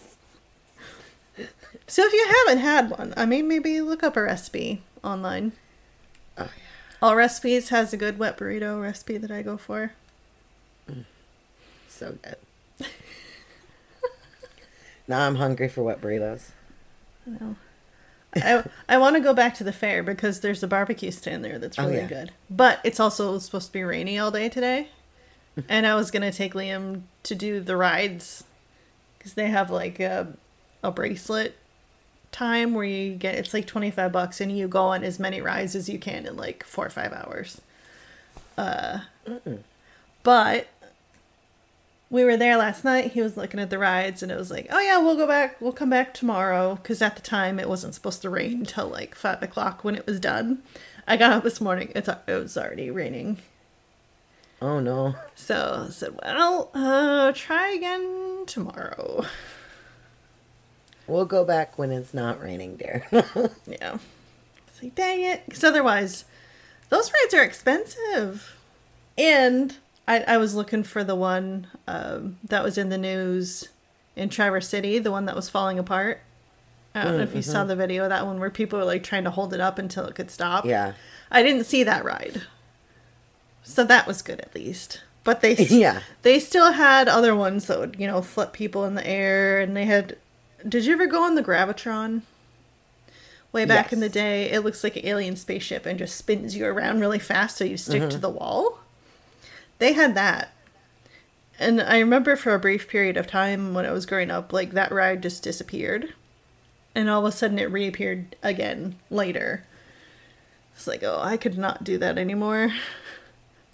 [1.88, 5.52] So if you haven't had one, I mean, maybe look up a recipe online.
[6.38, 7.08] Oh, yeah.
[7.08, 9.94] Allrecipes has a good wet burrito recipe that I go for.
[10.90, 11.06] Mm.
[11.88, 12.88] So good.
[15.08, 16.50] now I'm hungry for wet burritos.
[17.26, 17.56] No.
[18.36, 21.58] I I want to go back to the fair because there's a barbecue stand there
[21.58, 22.08] that's Oh, really yeah.
[22.08, 22.32] good.
[22.50, 24.90] But it's also supposed to be rainy all day today,
[25.70, 28.44] and I was gonna take Liam to do the rides
[29.18, 30.34] because they have like a
[30.84, 31.56] a bracelet
[32.36, 35.42] time where you get it's like twenty five bucks and you go on as many
[35.42, 37.62] rides as you can in like four or five hours.
[38.58, 39.00] Uh,
[40.24, 40.68] but
[42.10, 43.12] we were there last night.
[43.14, 45.60] He was looking at the rides, and it was like, "Oh yeah, we'll go back.
[45.60, 49.16] We'll come back tomorrow." Because at the time, it wasn't supposed to rain until like
[49.16, 50.62] five o'clock when it was done.
[51.08, 51.92] I got up this morning.
[51.96, 53.38] It's it was already raining.
[54.62, 55.16] Oh no.
[55.36, 59.26] So I said, well, uh, try again tomorrow.
[61.08, 63.06] We'll go back when it's not raining, dear.
[63.68, 63.98] Yeah.
[64.68, 65.44] It's like, dang it.
[65.46, 66.26] Because otherwise,
[66.90, 68.58] those rides are expensive.
[69.18, 69.78] And
[70.08, 73.70] I, I was looking for the one um, that was in the news
[74.16, 76.22] in Traverse City, the one that was falling apart.
[76.94, 79.04] I don't know if you saw the video of that one where people were like
[79.04, 80.66] trying to hold it up until it could stop.
[80.66, 80.94] yeah.
[81.30, 82.44] I didn't see that ride.
[83.64, 85.02] So that was good at least.
[85.26, 86.02] But they Yeah.
[86.22, 89.76] they still had other ones that would, you know, flip people in the air and
[89.76, 90.16] they had
[90.68, 92.22] Did you ever go on the Gravitron?
[93.52, 96.66] Way back in the day, it looks like an alien spaceship and just spins you
[96.66, 98.20] around really fast so you stick to mm-hmm.
[98.20, 98.80] the wall.
[99.80, 100.54] They had that.
[101.58, 104.72] And I remember for a brief period of time when I was growing up, like
[104.72, 106.14] that ride just disappeared.
[106.94, 109.64] And all of a sudden it reappeared again later.
[110.76, 112.74] It's like, oh, I could not do that anymore.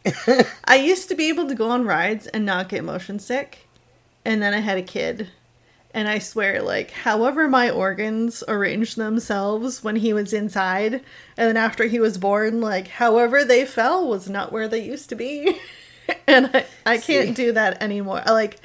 [0.65, 3.67] I used to be able to go on rides and not get motion sick.
[4.23, 5.29] And then I had a kid.
[5.93, 11.03] And I swear, like, however my organs arranged themselves when he was inside, and
[11.35, 15.15] then after he was born, like, however they fell was not where they used to
[15.15, 15.59] be.
[16.27, 17.33] and I, I can't See.
[17.33, 18.23] do that anymore.
[18.25, 18.59] Like,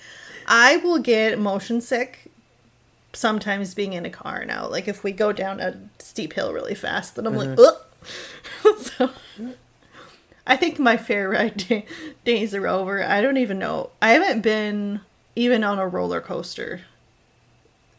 [0.47, 2.31] I will get motion sick
[3.13, 4.69] sometimes being in a car now.
[4.69, 7.61] Like, if we go down a steep hill really fast, then I'm like, mm-hmm.
[7.61, 8.79] ugh.
[8.79, 9.11] so.
[10.47, 11.87] I think my fair ride day-
[12.25, 13.03] days are over.
[13.03, 13.91] I don't even know.
[14.01, 15.01] I haven't been
[15.35, 16.83] even on a roller coaster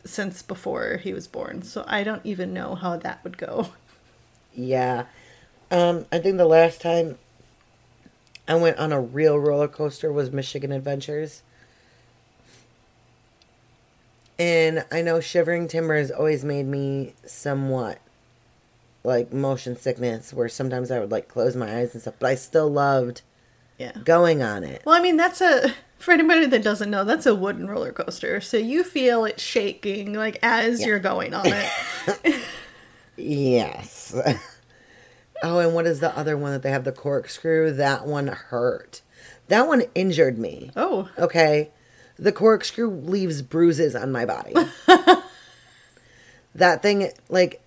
[0.07, 3.69] since before he was born, so I don't even know how that would go.
[4.53, 5.05] Yeah.
[5.69, 7.17] Um, I think the last time
[8.47, 11.43] I went on a real roller coaster was Michigan Adventures.
[14.39, 17.99] And I know Shivering Timbers always made me somewhat
[19.03, 22.35] like motion sickness where sometimes I would like close my eyes and stuff, but I
[22.35, 23.21] still loved
[23.77, 23.93] Yeah.
[24.03, 24.81] going on it.
[24.85, 28.39] Well, I mean, that's a for anybody that doesn't know, that's a wooden roller coaster.
[28.41, 30.87] So you feel it shaking like as Yeah.
[30.87, 32.35] you're going on it.
[33.15, 34.15] Yes.
[35.43, 37.71] oh, and what is the other one that they have the corkscrew?
[37.73, 39.01] That one hurt.
[39.47, 40.71] That one injured me.
[40.75, 41.71] oh, Okay.
[42.19, 44.53] The corkscrew leaves bruises on my body.
[46.55, 47.61] that thing, like,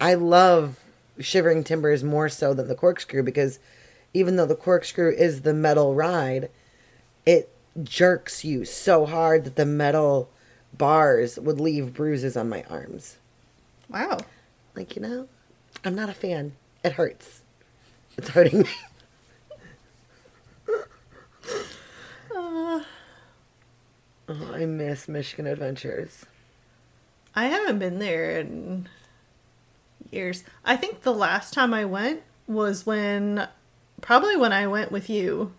[0.00, 0.80] I love
[1.18, 3.58] Shivering Timbers more so than the corkscrew because
[4.14, 6.48] even though the corkscrew is the metal ride,
[7.26, 7.50] it
[7.82, 10.30] jerks you so hard that the metal
[10.76, 13.16] bars would leave bruises on my arms.
[13.88, 14.18] wow.
[14.76, 15.28] Like, you know,
[15.84, 16.52] I'm not a fan.
[16.84, 17.42] It hurts.
[18.16, 18.68] It's hurting me.
[22.34, 22.82] Uh,
[24.28, 26.24] Oh, I miss Michigan Adventures.
[27.34, 28.88] I haven't been there in
[30.12, 30.44] years.
[30.64, 33.48] I think the last time I went was when
[34.00, 35.52] probably when I went with you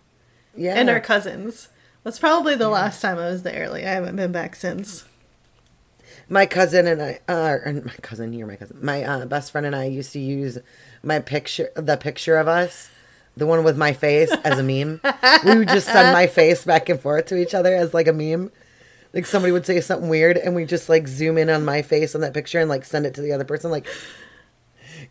[0.56, 0.74] Yeah.
[0.76, 1.68] and our cousins.
[2.04, 3.68] That's probably the last time I was there.
[3.68, 5.04] Like I haven't been back since.
[6.28, 8.78] my cousin and I, uh, and my cousin, you're my cousin.
[8.82, 10.58] My uh, best friend and I used to use
[11.02, 12.90] my picture, the picture of us,
[13.36, 15.00] the one with my face as a meme.
[15.44, 18.12] we would just send my face back and forth to each other as like a
[18.12, 18.50] meme.
[19.14, 22.14] Like somebody would say something weird, and we just like zoom in on my face
[22.14, 23.86] on that picture and like send it to the other person, like,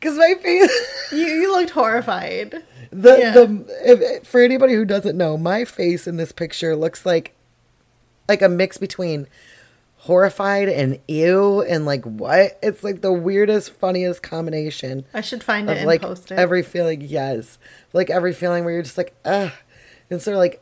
[0.02, 0.72] because my face.
[1.14, 2.64] You you looked horrified.
[2.92, 3.32] The Yeah.
[3.34, 7.34] the if, for anybody who doesn't know, my face in this picture looks like
[8.28, 9.28] like a mix between
[9.98, 12.58] horrified and ew and like what?
[12.64, 16.40] It's like the weirdest, funniest combination I should find it and like post it.
[16.40, 17.02] every feeling.
[17.02, 17.58] Yes,
[17.94, 19.52] like every feeling where you're just like ugh,
[20.10, 20.62] and so like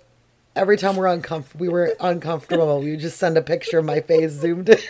[0.56, 2.80] every time we're uncomfortable, we were uncomfortable.
[2.82, 4.78] we would just send a picture of my face zoomed in.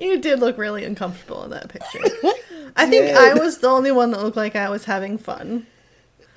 [0.00, 1.98] You did look really uncomfortable in that picture.
[2.76, 5.66] I think I was the only one that looked like I was having fun.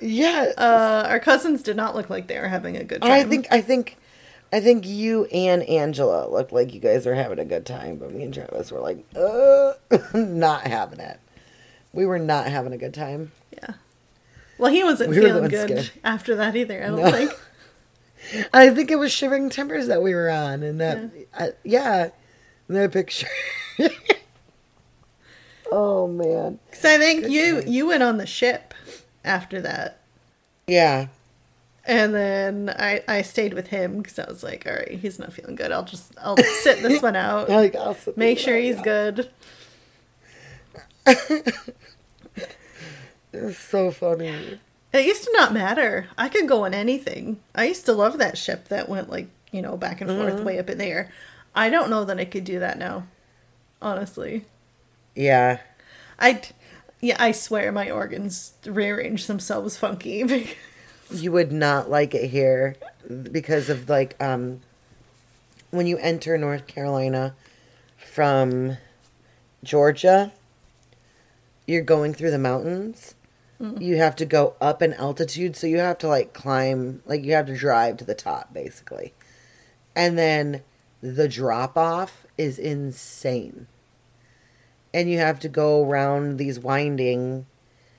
[0.00, 3.10] yeah, Uh, our cousins did not look like they were having a good time.
[3.10, 3.96] I think I think
[4.52, 8.12] I think you and Angela looked like you guys were having a good time, but
[8.12, 9.72] me and Travis were like, uh,
[10.14, 11.18] not having it.
[11.92, 13.32] We were not having a good time.
[13.52, 13.74] Yeah.
[14.58, 15.90] Well, he wasn't We feeling good scared.
[16.04, 16.82] after that either.
[16.82, 17.10] I don't No.
[17.10, 17.32] think.
[18.54, 22.08] I think it was Shivering Timbers that we were on, and that yeah, yeah
[22.68, 23.26] that picture.
[25.72, 27.70] oh man, Because I think Good you time.
[27.72, 28.74] you went on the ship
[29.24, 30.00] after that,
[30.66, 31.06] yeah,
[31.84, 35.32] and then I I stayed with him because I was like, all right, he's not
[35.32, 35.72] feeling good.
[35.72, 37.48] I'll just I'll sit this one out.
[37.48, 37.74] like
[38.16, 38.84] Make sure he's that.
[38.84, 39.30] good.
[43.34, 44.58] It's so funny.
[44.92, 46.06] It used to not matter.
[46.18, 47.40] I could go on anything.
[47.54, 50.44] I used to love that ship that went like, you know, back and forth Mm-hmm.
[50.44, 51.10] way up in the air.
[51.54, 53.06] I don't know that I could do that now.
[53.80, 54.44] Honestly.
[55.14, 55.60] Yeah,
[56.18, 56.42] I
[57.00, 60.54] yeah, I swear my organs rearrange themselves funky.
[61.10, 62.76] you would not like it here
[63.30, 64.60] because of like um
[65.70, 67.34] when you enter North Carolina
[67.96, 68.76] from
[69.64, 70.32] Georgia,
[71.66, 73.14] you're going through the mountains.
[73.80, 77.32] You have to go up in altitude, so you have to like climb, like you
[77.32, 79.14] have to drive to the top basically.
[79.94, 80.62] And then
[81.00, 83.66] the drop off is insane.
[84.94, 87.46] And you have to go around these winding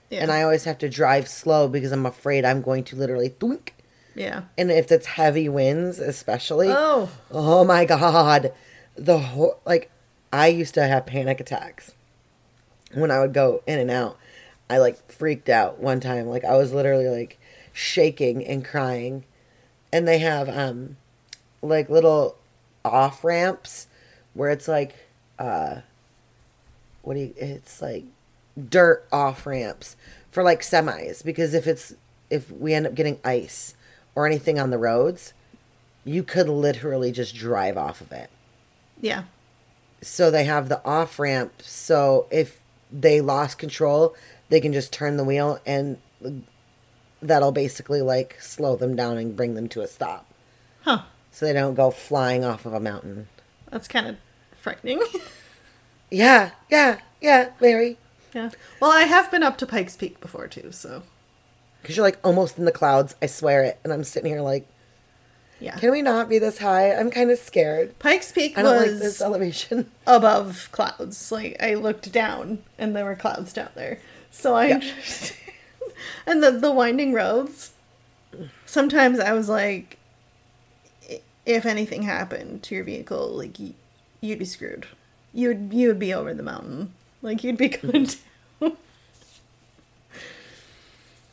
[0.10, 0.22] Yeah.
[0.22, 3.70] and I always have to drive slow because I'm afraid I'm going to literally thwink.
[4.16, 4.44] yeah.
[4.58, 7.10] And if it's heavy winds, especially, Oh.
[7.32, 8.54] oh my god,
[8.96, 9.90] the whole like
[10.32, 11.94] I used to have panic attacks
[12.94, 14.18] when I would go in and out.
[14.70, 17.40] I like freaked out one time, like I was literally like
[17.72, 19.26] shaking and crying.
[19.92, 20.98] And they have um
[21.64, 22.36] like little
[22.86, 23.88] off ramps
[24.34, 24.94] where it's like
[25.40, 25.82] uh
[27.04, 28.04] what do you it's like
[28.70, 29.96] dirt off ramps
[30.32, 31.94] for like semis because if it's
[32.30, 33.76] if we end up getting ice
[34.16, 35.34] or anything on the roads
[36.06, 38.30] you could literally just drive off of it
[39.00, 39.24] Yeah.
[40.02, 42.60] so they have the off ramp so if
[42.92, 44.16] they lost control
[44.50, 45.98] they can just turn the wheel and
[47.22, 50.26] that'll basically like slow them down and bring them to a stop
[50.82, 51.04] Huh.
[51.32, 53.28] so they don't go flying off of a mountain
[53.72, 54.18] That's kind of
[54.58, 55.02] frightening.
[56.14, 57.98] yeah yeah yeah very
[58.34, 58.50] yeah.
[58.80, 61.04] Well, I have been up to Pikes Peak before too, so
[61.84, 64.66] because you're like almost in the clouds i swear it and i'm sitting here like
[65.60, 65.78] yeah.
[65.78, 68.92] can we not be this high i'm kind of scared Pikes Peak i don't was
[68.92, 71.32] like this elevation above clouds.
[71.32, 74.00] Like I looked down and there were clouds down there.
[74.32, 75.40] So I understand.
[76.26, 77.72] and the the winding roads.
[78.66, 80.00] Sometimes I was like
[81.46, 83.58] if anything happened to your vehicle, like
[84.22, 84.88] you'd be screwed.
[85.34, 86.94] You would you would be over the mountain.
[87.22, 88.78] Like you'd be going down.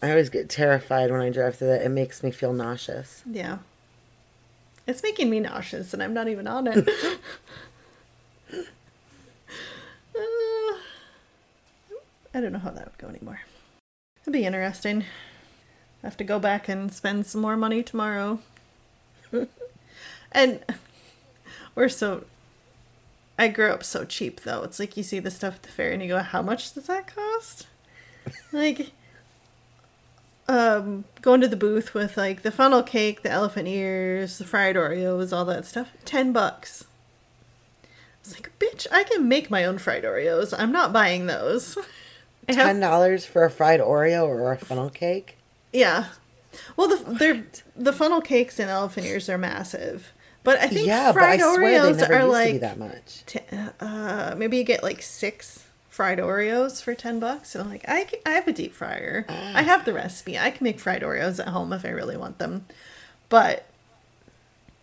[0.02, 3.58] i always get terrified when i drive through that it makes me feel nauseous yeah.
[4.86, 6.88] It's making me nauseous and I'm not even on it.
[6.88, 7.16] Uh,
[12.34, 13.40] I don't know how that would go anymore.
[14.22, 15.04] It'd be interesting.
[16.02, 18.40] I have to go back and spend some more money tomorrow.
[20.32, 20.64] and
[21.74, 22.24] we're so.
[23.40, 24.62] I grew up so cheap though.
[24.64, 26.86] It's like you see the stuff at the fair and you go, how much does
[26.88, 27.66] that cost?
[28.52, 28.92] like,
[30.46, 34.76] um, going to the booth with like the funnel cake, the elephant ears, the fried
[34.76, 35.88] Oreos, all that stuff.
[36.04, 36.84] Ten bucks.
[37.82, 37.88] I
[38.24, 40.52] was like, bitch, I can make my own fried Oreos.
[40.56, 41.78] I'm not buying those.
[42.46, 45.38] Ten dollars for a fried Oreo or a funnel cake.
[45.72, 46.08] yeah.
[46.76, 50.12] Well, the they're, the funnel cakes and elephant ears are massive,
[50.44, 52.78] but I think Yeah, fried swear they Oreos never are used like to be that
[52.78, 53.22] much.
[53.26, 53.40] t-
[53.80, 57.54] uh, maybe you get like six fried Oreos for ten bucks.
[57.54, 59.26] And I'm like, I I have a deep fryer.
[59.28, 59.52] Ah.
[59.56, 60.38] I have the recipe.
[60.38, 62.64] I can make fried Oreos at home if I really want them.
[63.28, 63.66] But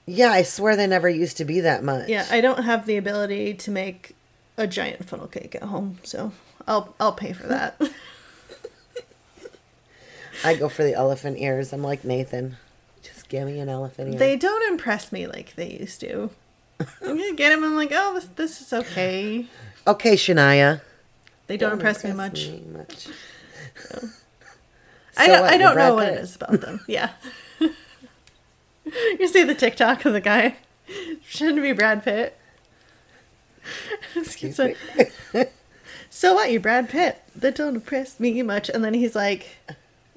[0.06, 2.08] Yeah, I swear they never used to be that much.
[2.10, 4.16] yeah, I don't have the ability to make
[4.58, 6.32] a giant funnel cake at home, so
[6.68, 7.80] I'll I'll pay for that.
[10.44, 11.74] I go for the elephant ears.
[11.74, 12.58] I'm like Nathan.
[13.28, 14.20] Just give me an elephant ear.
[14.20, 16.30] they don't impress me like they used to.
[17.06, 17.64] I'm get them.
[17.64, 19.46] I'm like, oh, this this is okay.
[19.86, 20.80] okay, Shania.
[21.48, 22.48] They don't impress, me much.
[22.48, 23.08] me much.
[25.18, 26.82] I So don't, what, I don't know what it is about them.
[26.88, 27.12] Yeah.
[27.60, 30.56] you see the TikTok of the guy
[30.86, 32.38] pretending to be Brad Pitt.
[34.16, 34.74] Excuse So-
[35.34, 35.46] me.
[36.10, 37.22] so what, you Brad Pitt?
[37.36, 38.70] That don't impress me much.
[38.70, 39.58] And then he's like,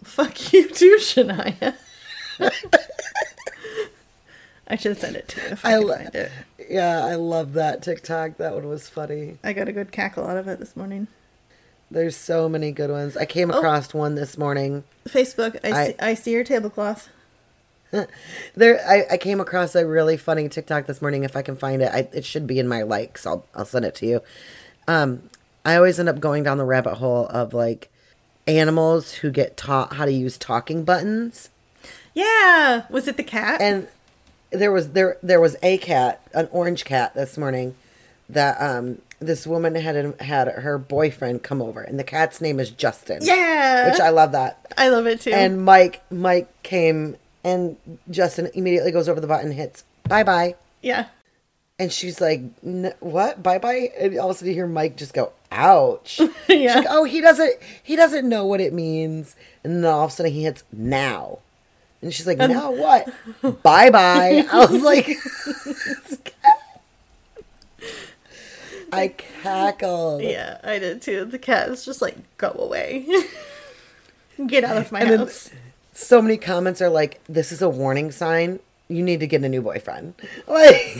[0.04, 1.74] fuck you too, Shania.
[4.68, 6.30] I should send it to you if I, I lo- find it.
[6.68, 8.36] Yeah, I love that TikTok.
[8.36, 9.38] That one was funny.
[9.42, 11.08] I got a good cackle out of it this morning.
[11.90, 13.16] There's so many good ones.
[13.16, 13.26] I Oh.
[13.26, 14.84] came across one this morning.
[15.08, 17.08] Facebook, I, I- see, I see your tablecloth.
[18.54, 21.24] There, I, I came across a really funny TikTok this morning.
[21.24, 23.26] If I can find it, I, it should be in my likes.
[23.26, 24.20] I'll I'll send it to you.
[24.86, 25.28] Um,
[25.64, 27.90] I always end up going down the rabbit hole of like
[28.46, 31.50] animals who get taught how to use talking buttons.
[32.14, 32.84] Yeah.
[32.90, 33.60] Was it the cat?
[33.60, 33.88] and
[34.50, 37.76] there was there there was a cat, an orange cat, this morning
[38.28, 42.70] that um this woman had had her boyfriend come over, and the cat's name is
[42.70, 43.20] Justin.
[43.22, 43.90] yeah.
[43.90, 44.58] which I love that.
[44.76, 45.30] I love it too.
[45.32, 47.76] And Mike Mike came, and
[48.10, 51.06] Justin immediately goes over the button, hits bye bye, yeah.
[51.78, 54.96] and she's like, "N- "What bye bye?" And all of a sudden you hear Mike
[54.96, 56.76] just go, "Ouch." Yeah.
[56.76, 57.54] Like, oh, he doesn't
[57.84, 61.38] he doesn't know what it means, and then all of a sudden he hits now.
[62.02, 63.08] And she's like, now what?
[63.62, 64.46] bye bye.
[64.52, 65.06] I was like,
[68.92, 70.22] I cackled.
[70.22, 71.24] Yeah, I did too.
[71.24, 73.06] The cat is just like, go away.
[74.46, 75.50] Get out of my And house.
[75.92, 78.58] so many comments are like, "This is a warning sign.
[78.88, 80.14] You need to get a new boyfriend."
[80.48, 80.96] Like,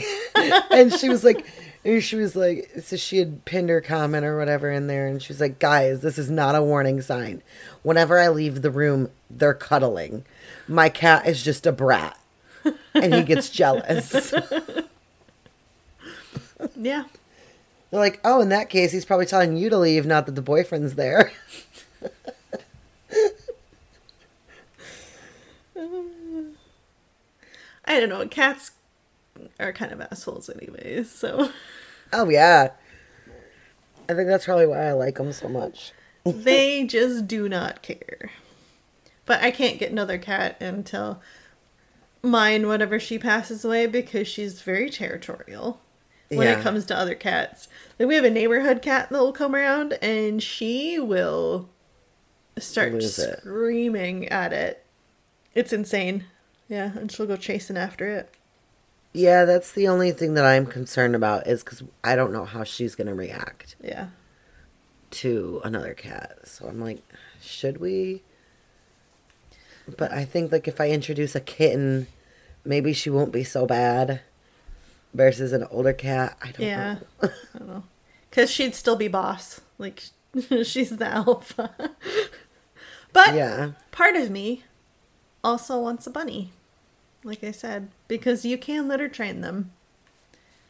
[0.71, 1.43] and she was like,
[1.83, 5.33] she was like, so she had pinned her comment or whatever in there, and she
[5.33, 7.41] was like, "Guys, this is not a warning sign.
[7.83, 10.25] Whenever I leave the room, they're cuddling.
[10.67, 12.17] My cat is just a brat,
[12.93, 14.33] and he gets jealous."
[16.75, 17.05] Yeah.
[17.89, 20.41] They're like, "Oh, in that case, he's probably telling you to leave, not that the
[20.41, 21.31] boyfriend's there."
[27.83, 28.27] I don't know.
[28.27, 28.71] Cats
[29.59, 31.09] are kind of assholes, anyways.
[31.11, 31.49] So
[32.13, 32.71] Oh yeah.
[34.09, 35.93] I think that's probably why I like them so much.
[36.25, 38.31] they just do not care.
[39.25, 41.21] But I can't get another cat until
[42.21, 45.79] mine, whenever she passes away, because she's very territorial
[46.29, 46.59] when Yeah.
[46.59, 47.67] it comes to other cats.
[47.97, 51.69] Then we have a neighborhood cat that will come around, and she will
[52.59, 53.39] start Lose it.
[53.39, 54.85] screaming at it.
[55.55, 56.25] It's insane.
[56.67, 58.33] Yeah, and she'll go chasing after it.
[59.13, 62.63] Yeah, that's the only thing that I'm concerned about is because I don't know how
[62.63, 64.07] she's gonna react Yeah.
[65.11, 66.47] to another cat.
[66.47, 67.01] So I'm like,
[67.41, 68.23] should we?
[69.97, 72.07] But I think like if I introduce a kitten,
[72.63, 74.21] maybe she won't be so bad.
[75.13, 76.93] Versus an older cat, I don't Yeah.
[77.21, 77.29] know.
[77.53, 77.83] I don't know.
[78.29, 79.59] Because she'd still be boss.
[79.77, 80.03] Like,
[80.63, 81.71] she's the alpha.
[83.11, 84.63] but Yeah, part of me
[85.43, 86.53] also wants a bunny.
[87.23, 89.71] Like I said, because you can litter train them.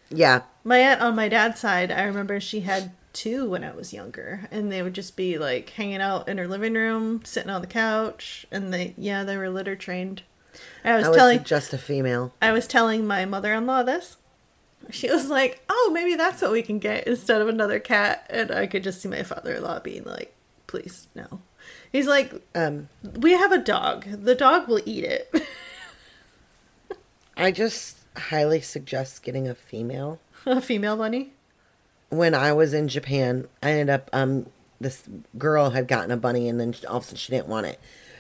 [0.10, 3.94] yeah, My aunt on my dad's side, I remember she had two when I was
[3.94, 7.62] younger, and they would just be like hanging out in her living room, sitting on
[7.62, 10.24] the couch, and they, yeah, they were litter trained.
[10.84, 12.34] I was I would telling, suggest a female.
[12.42, 14.18] I was telling my mother-in-law this.
[14.90, 18.52] She was like, "Oh, maybe that's what we can get instead of another cat." And
[18.52, 20.36] I could just see my father-in-law being like,
[20.68, 21.40] "Please, no."
[21.92, 24.06] He's like, Um, "We have a dog.
[24.10, 25.34] The dog will eat it."
[27.38, 30.20] I just highly suggest getting a female.
[30.46, 31.34] a female bunny.
[32.10, 34.48] when I was in Japan, I ended up um
[34.80, 35.04] this
[35.38, 37.80] girl had gotten a bunny and then all of a sudden she didn't want it.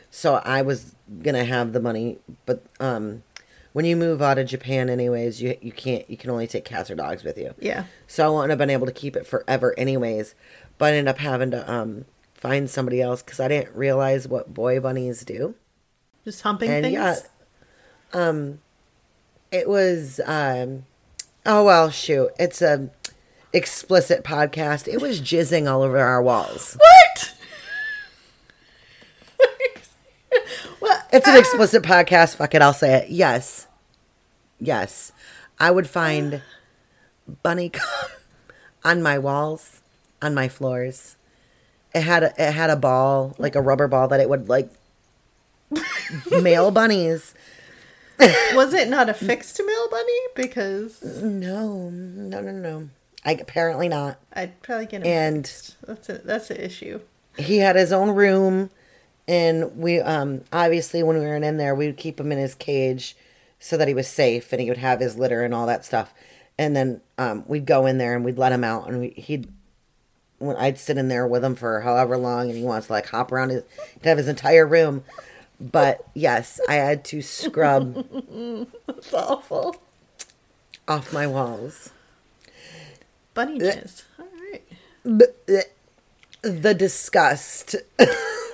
[0.09, 3.23] So I was gonna have the bunny, but um
[3.73, 6.91] when you move out of Japan anyways, you you can't you can only take cats
[6.91, 7.53] or dogs with you.
[7.59, 7.85] Yeah.
[8.07, 10.35] So I wouldn't have been able to keep it forever anyways.
[10.77, 14.53] But I ended up having to um find somebody else because I didn't realize what
[14.53, 15.55] boy bunnies do.
[16.23, 16.93] Just humping And things.
[16.93, 17.15] yeah,
[18.13, 18.59] um,
[19.51, 20.85] it was um,
[21.45, 22.89] oh well, shoot, it's a
[23.53, 24.87] explicit podcast.
[24.87, 26.77] It was jizzing all over our walls.
[26.79, 27.33] What?
[30.81, 32.35] well, It's an explicit podcast.
[32.37, 33.09] Fuck it, I'll say it.
[33.09, 33.67] Yes,
[34.59, 35.11] yes,
[35.59, 36.41] I would find
[37.43, 38.09] bunny cum
[38.83, 39.81] on my walls,
[40.21, 41.15] on my floors.
[41.93, 44.69] It had a, it had a ball, like a rubber ball that it would like
[46.41, 47.33] male bunnies.
[48.53, 50.19] Was it not affixed to male bunny?
[50.35, 52.89] Because No, no, no, no.
[53.25, 54.17] I apparently not.
[54.33, 55.75] I'd probably get him And- fixed.
[55.85, 57.01] That's a that's an issue.
[57.37, 58.69] He had his own room,
[59.27, 62.55] and we um obviously when we weren't in there, we would keep him in his
[62.55, 63.15] cage
[63.59, 66.13] so that he was safe and he would have his litter and all that stuff.
[66.57, 69.47] And then um we'd go in there and we'd let him out, and we, he'd
[70.39, 73.07] when I'd sit in there with him for however long, and he wants to like
[73.07, 73.63] hop around his
[73.93, 75.03] he'd have his entire room.
[75.61, 78.05] But yes, I had to scrub
[78.87, 79.75] It's awful.
[80.87, 81.91] off my walls.
[83.33, 84.03] Bunny jizz.
[84.19, 85.65] All right.
[86.41, 87.75] The disgust.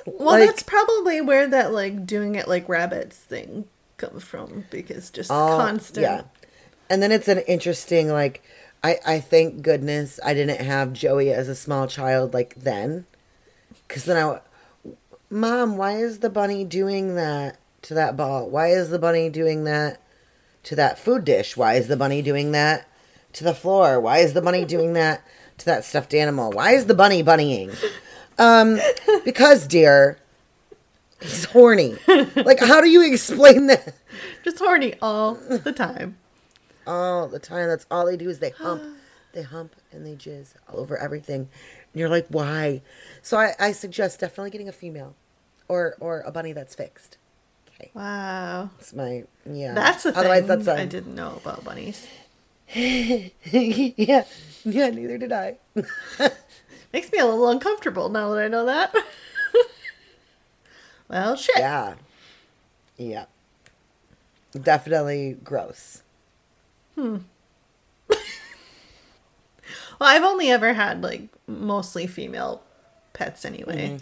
[0.10, 3.66] Well, Like- that's probably where that like doing it like rabbits thing
[3.98, 6.02] comes from because just Oh, constant.
[6.06, 6.22] Yeah.
[6.90, 8.42] And then it's an interesting like
[8.86, 13.06] I I thank goodness I didn't have Joey as a small child like then
[13.90, 14.40] cuz then I
[15.30, 18.50] Mom, why is the bunny doing that to that ball?
[18.50, 20.02] Why is the bunny doing that
[20.64, 21.58] to that food dish?
[21.58, 22.88] Why is the bunny doing that
[23.34, 24.00] to the floor?
[24.00, 25.22] Why is the bunny doing that
[25.60, 26.52] to that stuffed animal?
[26.52, 27.76] Why is the bunny bunnying?
[28.38, 28.80] Um
[29.26, 30.18] because dear
[31.20, 31.96] he's horny.
[32.36, 33.96] Like how do you explain that?
[34.44, 36.18] Just horny all the time.
[36.86, 37.68] all the time.
[37.68, 38.82] That's all they do is they hump,
[39.34, 41.50] they hump, and they jizz all over everything.
[41.98, 42.84] And you're like, why?
[43.24, 45.16] So I, I suggest definitely getting a female,
[45.68, 47.18] or or a bunny that's fixed.
[47.70, 48.70] Okay, Wow.
[48.78, 49.74] that's my yeah.
[49.74, 52.06] That's a Otherwise, thing that's a I didn't know about bunnies.
[52.76, 54.26] yeah, yeah.
[54.64, 55.58] Neither did I.
[56.94, 58.94] Makes me a little uncomfortable now that I know that.
[61.10, 61.58] well, shit.
[61.58, 61.96] yeah,
[62.98, 63.26] yeah.
[64.54, 66.04] Definitely gross.
[66.94, 67.18] Hmm.
[70.00, 72.62] Well, I've only ever had like mostly female
[73.14, 74.00] pets anyway.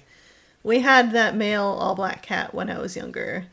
[0.63, 3.45] we had that male all black cat when I was younger,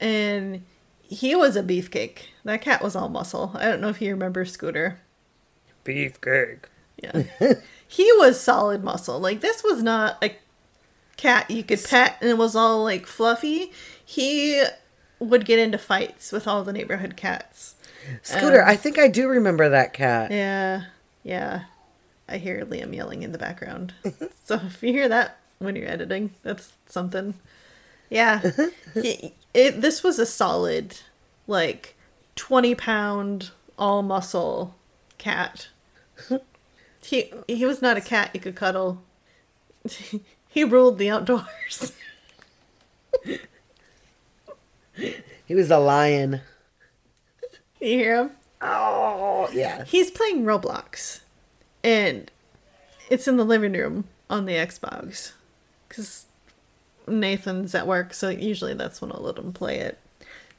[0.00, 0.64] and
[1.00, 2.18] he was a beefcake.
[2.44, 3.52] That cat was all muscle.
[3.54, 4.98] I don't know if you remember Scooter.
[5.84, 6.64] Beefcake.
[7.02, 7.22] Yeah.
[7.86, 9.20] he was solid muscle.
[9.20, 10.34] Like this was not a
[11.16, 13.70] cat you could pet and it was all like fluffy.
[14.04, 14.62] He
[15.18, 17.74] would get into fights with all the neighborhood cats.
[18.22, 20.30] Scooter, Um, I think I do remember that cat.
[20.30, 20.84] Yeah.
[21.22, 21.64] Yeah.
[22.28, 23.94] I hear Liam yelling in the background.
[24.44, 27.34] so if you hear that when you're editing, that's something.
[28.10, 28.50] Yeah.
[28.94, 30.98] he, it, this was a solid,
[31.46, 31.96] like,
[32.36, 34.74] 20 pound, all muscle
[35.18, 35.68] cat.
[37.02, 39.00] He, he was not a cat you could cuddle.
[40.48, 41.92] he ruled the outdoors.
[45.46, 46.40] He was a lion.
[47.80, 48.30] you hear him?
[48.60, 49.84] Oh, yeah.
[49.84, 51.20] He's playing Roblox,
[51.86, 52.32] and
[53.08, 55.32] it's in the living room on the Xbox,
[55.88, 56.26] because
[57.06, 59.98] Nathan's at work, so usually that's when I'll let him play it.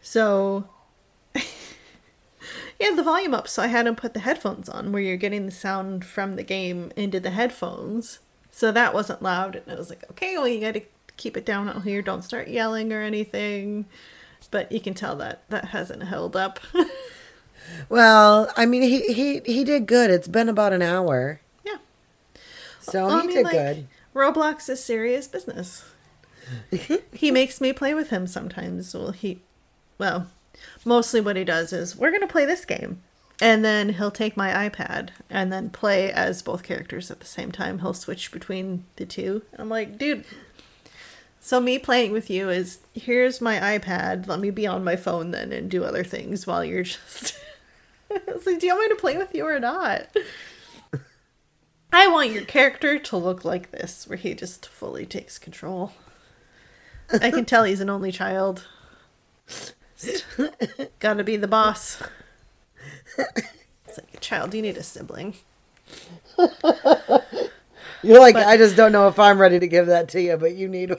[0.01, 0.69] So,
[1.35, 5.45] yeah, the volume up, so I had him put the headphones on, where you're getting
[5.45, 8.19] the sound from the game into the headphones.
[8.49, 10.83] So that wasn't loud, and I was like, okay, well, you gotta
[11.17, 12.01] keep it down out here.
[12.01, 13.85] Don't start yelling or anything.
[14.49, 16.59] But you can tell that that hasn't held up.
[17.89, 20.09] Well, I mean, he, he, he did good.
[20.09, 21.39] It's been about an hour.
[21.65, 21.77] yeah.
[22.79, 23.87] So Well, he did good.
[24.13, 25.83] Roblox is serious business.
[27.13, 28.93] he makes me play with him sometimes.
[28.93, 29.41] Well, he,
[29.97, 30.27] well,
[30.85, 33.01] mostly what he does is we're gonna play this game,
[33.41, 37.51] and then he'll take my iPad and then play as both characters at the same
[37.51, 37.79] time.
[37.79, 39.43] He'll switch between the two.
[39.57, 40.23] I'm like, dude.
[41.39, 44.27] So me playing with you is here's my iPad.
[44.27, 47.37] Let me be on my phone then and do other things while you're just.
[48.27, 50.07] it's like, do you want me to play with you or not?
[51.91, 55.93] I want your character to look like this, where he just fully takes control.
[57.11, 58.67] I can tell he's an only child.
[60.99, 62.03] Gotta be the boss.
[63.17, 65.35] It's like, a child, you need a sibling.
[68.03, 70.37] You're like, but- I just don't know if I'm ready to give that to you,
[70.37, 70.93] but you need.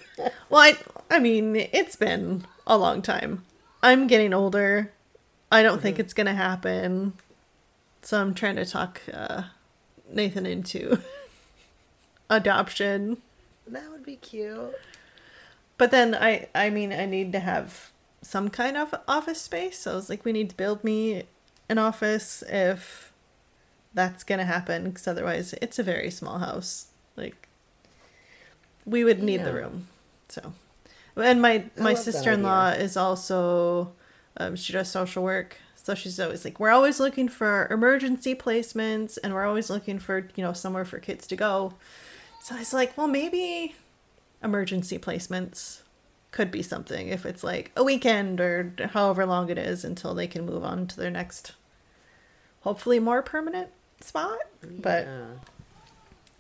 [0.49, 0.77] Well, I,
[1.11, 3.45] I mean, it's been a long time.
[3.83, 4.91] I'm getting older.
[5.51, 7.15] I don't think it's gonna happen.
[8.03, 9.45] So I'm trying to talk uh,
[10.11, 11.01] Nathan into
[12.31, 13.19] adoption.
[13.67, 14.75] that would be cute.
[15.77, 17.91] But then I I mean I need to have
[18.23, 19.79] some kind of office space.
[19.81, 21.25] So I was like, we need to build me
[21.69, 23.13] an office if
[23.95, 26.89] that's gonna happen, because otherwise it's a very small house.
[27.17, 27.49] Like
[28.85, 29.89] we would need the room.
[30.29, 30.53] So
[31.17, 33.93] and my I my sister in law is also
[34.39, 35.59] um, she does social work.
[35.75, 40.29] So she's always like, we're always looking for emergency placements, and we're always looking for
[40.35, 41.75] you know somewhere for kids to go.
[42.43, 43.75] So I was like, well, maybe
[44.43, 45.81] emergency placements
[46.31, 50.27] could be something if it's like a weekend or however long it is until they
[50.27, 51.53] can move on to their next,
[52.61, 53.71] hopefully more permanent
[54.01, 54.39] spot.
[54.63, 55.09] But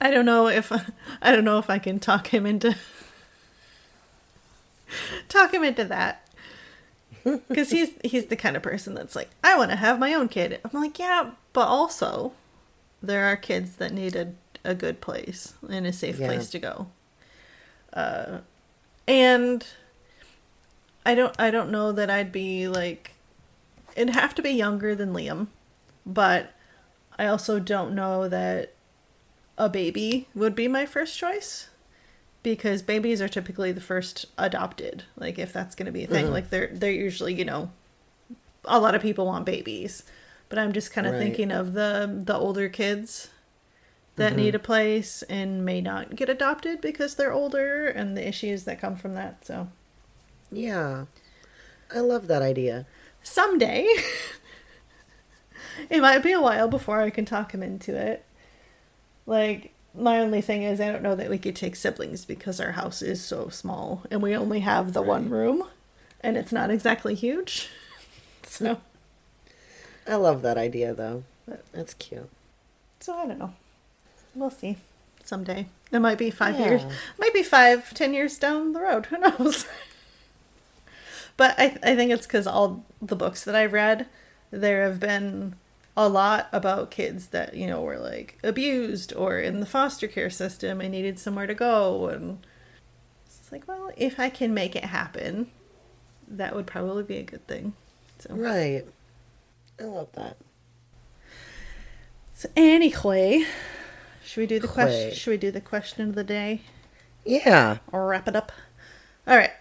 [0.01, 0.70] I don't know if
[1.22, 2.76] I don't know if I can talk him into
[5.28, 6.27] talk him into that.
[7.54, 10.28] Cuz he's he's the kind of person that's like, I want to have my own
[10.28, 10.60] kid.
[10.64, 12.32] I'm like, yeah, but also
[13.02, 14.32] there are kids that need a,
[14.64, 16.26] a good place and a safe Yeah.
[16.28, 16.88] place to go.
[17.92, 18.38] Uh
[19.06, 19.66] and
[21.06, 23.12] I don't I don't know that I'd be like
[23.96, 25.48] it'd have to be younger than Liam,
[26.04, 26.52] but
[27.18, 28.74] I also don't know that
[29.56, 31.68] a baby would be my first choice
[32.43, 36.24] because babies are typically the first adopted like if that's going to be a thing.
[36.26, 36.34] Mm-hmm.
[36.34, 37.70] Like they're they're usually you know
[38.64, 40.03] a lot of people want babies.
[40.49, 41.22] But i'm just kind of Right.
[41.22, 43.28] thinking of the the older kids
[44.16, 44.41] that mm-hmm.
[44.41, 48.80] need a place and may not get adopted because they're older and the issues that
[48.80, 49.68] come from that so.
[50.51, 51.05] Yeah.
[51.95, 52.86] I love that idea.
[53.22, 53.86] someday.
[55.91, 58.24] It might be a while before i can talk him into it.
[59.26, 62.72] Like my only thing is i don't know that we could take siblings because our
[62.72, 65.64] house is so small and we only have the one room
[66.20, 67.68] and it's not exactly huge.
[68.42, 68.80] So
[70.07, 71.22] I love that idea, though.
[71.72, 72.30] That's cute.
[72.99, 73.53] so i don't know.
[74.34, 74.78] We'll see.
[75.22, 75.66] Someday.
[75.92, 76.82] It might be five years
[77.18, 79.07] might be five ten years down the road.
[79.07, 79.66] Who knows?
[81.36, 84.07] But i, I think it's because all the books that i've read
[84.51, 85.55] there have been
[86.01, 90.30] a lot about kids that you know were like abused or in the foster care
[90.30, 92.46] system and needed somewhere to go and
[93.26, 95.51] it's like well if i can make it happen
[96.28, 97.72] that would probably be a good thing
[98.18, 98.84] so Right.
[99.80, 100.36] I love that.
[102.34, 103.44] So anyway,
[104.24, 105.14] should we do the question?
[105.14, 106.62] Should we do the question of the day?
[107.24, 107.78] Yeah.
[107.92, 108.53] wrap it up.
[109.26, 109.53] All right.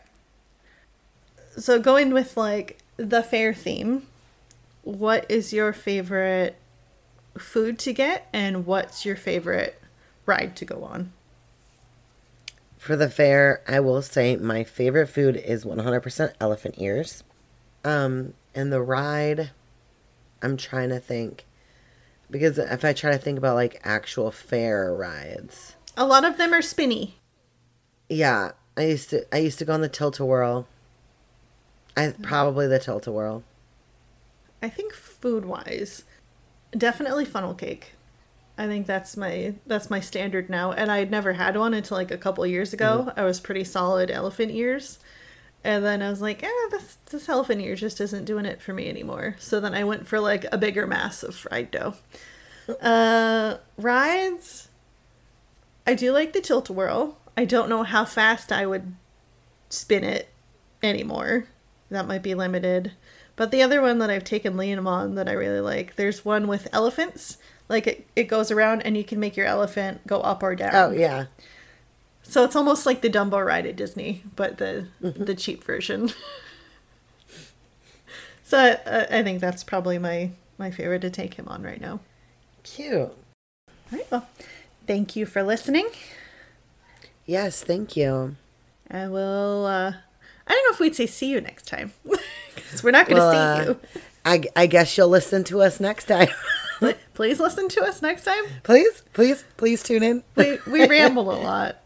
[1.57, 4.07] So going with like the fair theme,
[4.87, 6.55] what is your favorite
[7.37, 9.81] food to get and what's your favorite
[10.25, 11.11] ride to go on?
[12.77, 17.23] For the fair, I will say my favorite food is 100% elephant ears.
[17.83, 19.51] Um, and the ride,
[20.41, 21.45] I'm trying to think.
[22.31, 26.53] Because if I try to think about like actual fair rides, A lot of them
[26.53, 27.15] are spinny.
[28.09, 30.67] yeah, I used to I used to go on the tilt a whirl.
[31.97, 33.43] I probably the tilt a whirl.
[34.61, 36.03] I think food wise,
[36.71, 37.93] definitely funnel cake.
[38.57, 41.97] I think that's my that's my standard now, and I had never had one until
[41.97, 43.11] like a couple years ago.
[43.15, 44.99] I was pretty solid elephant ears,
[45.63, 48.73] and then I was like, eh, this this elephant ear just isn't doing it for
[48.73, 49.35] me anymore.
[49.37, 51.95] So then I went for like a bigger mass of fried dough.
[52.81, 54.69] Uh, rides.
[55.85, 57.17] I do like the tilt whirl.
[57.37, 58.95] I don't know how fast I would
[59.69, 60.29] spin it
[60.81, 61.47] anymore.
[61.89, 62.93] That might be limited.
[63.37, 66.47] But the other one that I've taken Liam on that I really like, there's one
[66.47, 67.37] with elephants.
[67.69, 70.75] Like it, it goes around and you can make your elephant go up or down.
[70.75, 71.25] Oh yeah.
[72.23, 76.09] So it's almost like the Dumbo ride at Disney, but the the cheap version.
[78.43, 81.99] so I, I think that's probably my my favorite to take him on right now.
[82.63, 82.99] Cute.
[82.99, 83.13] All
[83.91, 84.11] right.
[84.11, 84.27] Well,
[84.87, 85.87] thank you for listening.
[87.25, 88.35] Yes, thank you.
[88.89, 89.65] I will.
[89.65, 89.93] Uh,
[90.47, 91.91] I don't know if we'd say see you next time
[92.55, 93.79] because we're not going to Well, see uh, you.
[94.25, 96.29] I, I guess you'll listen to us next time.
[97.13, 98.43] Please listen to us next time.
[98.63, 100.23] please, please, please tune in.
[100.35, 101.77] We we ramble a lot,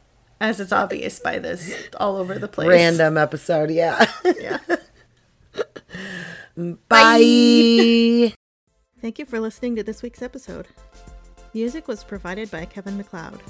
[0.41, 2.67] as it's obvious by this all over the place.
[2.67, 4.05] Random episode, yeah.
[4.37, 4.57] Yeah.
[6.89, 8.33] Bye.
[9.01, 10.67] Thank you for listening to this week's episode.
[11.53, 13.41] Music was provided by Kevin MacLeod.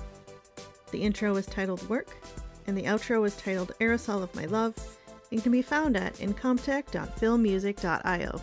[0.91, 2.16] The intro was titled Work,
[2.68, 4.76] and the outro was titled Aerosol of My Love,
[5.32, 8.41] and can be found at incompetech.filmmusic.io.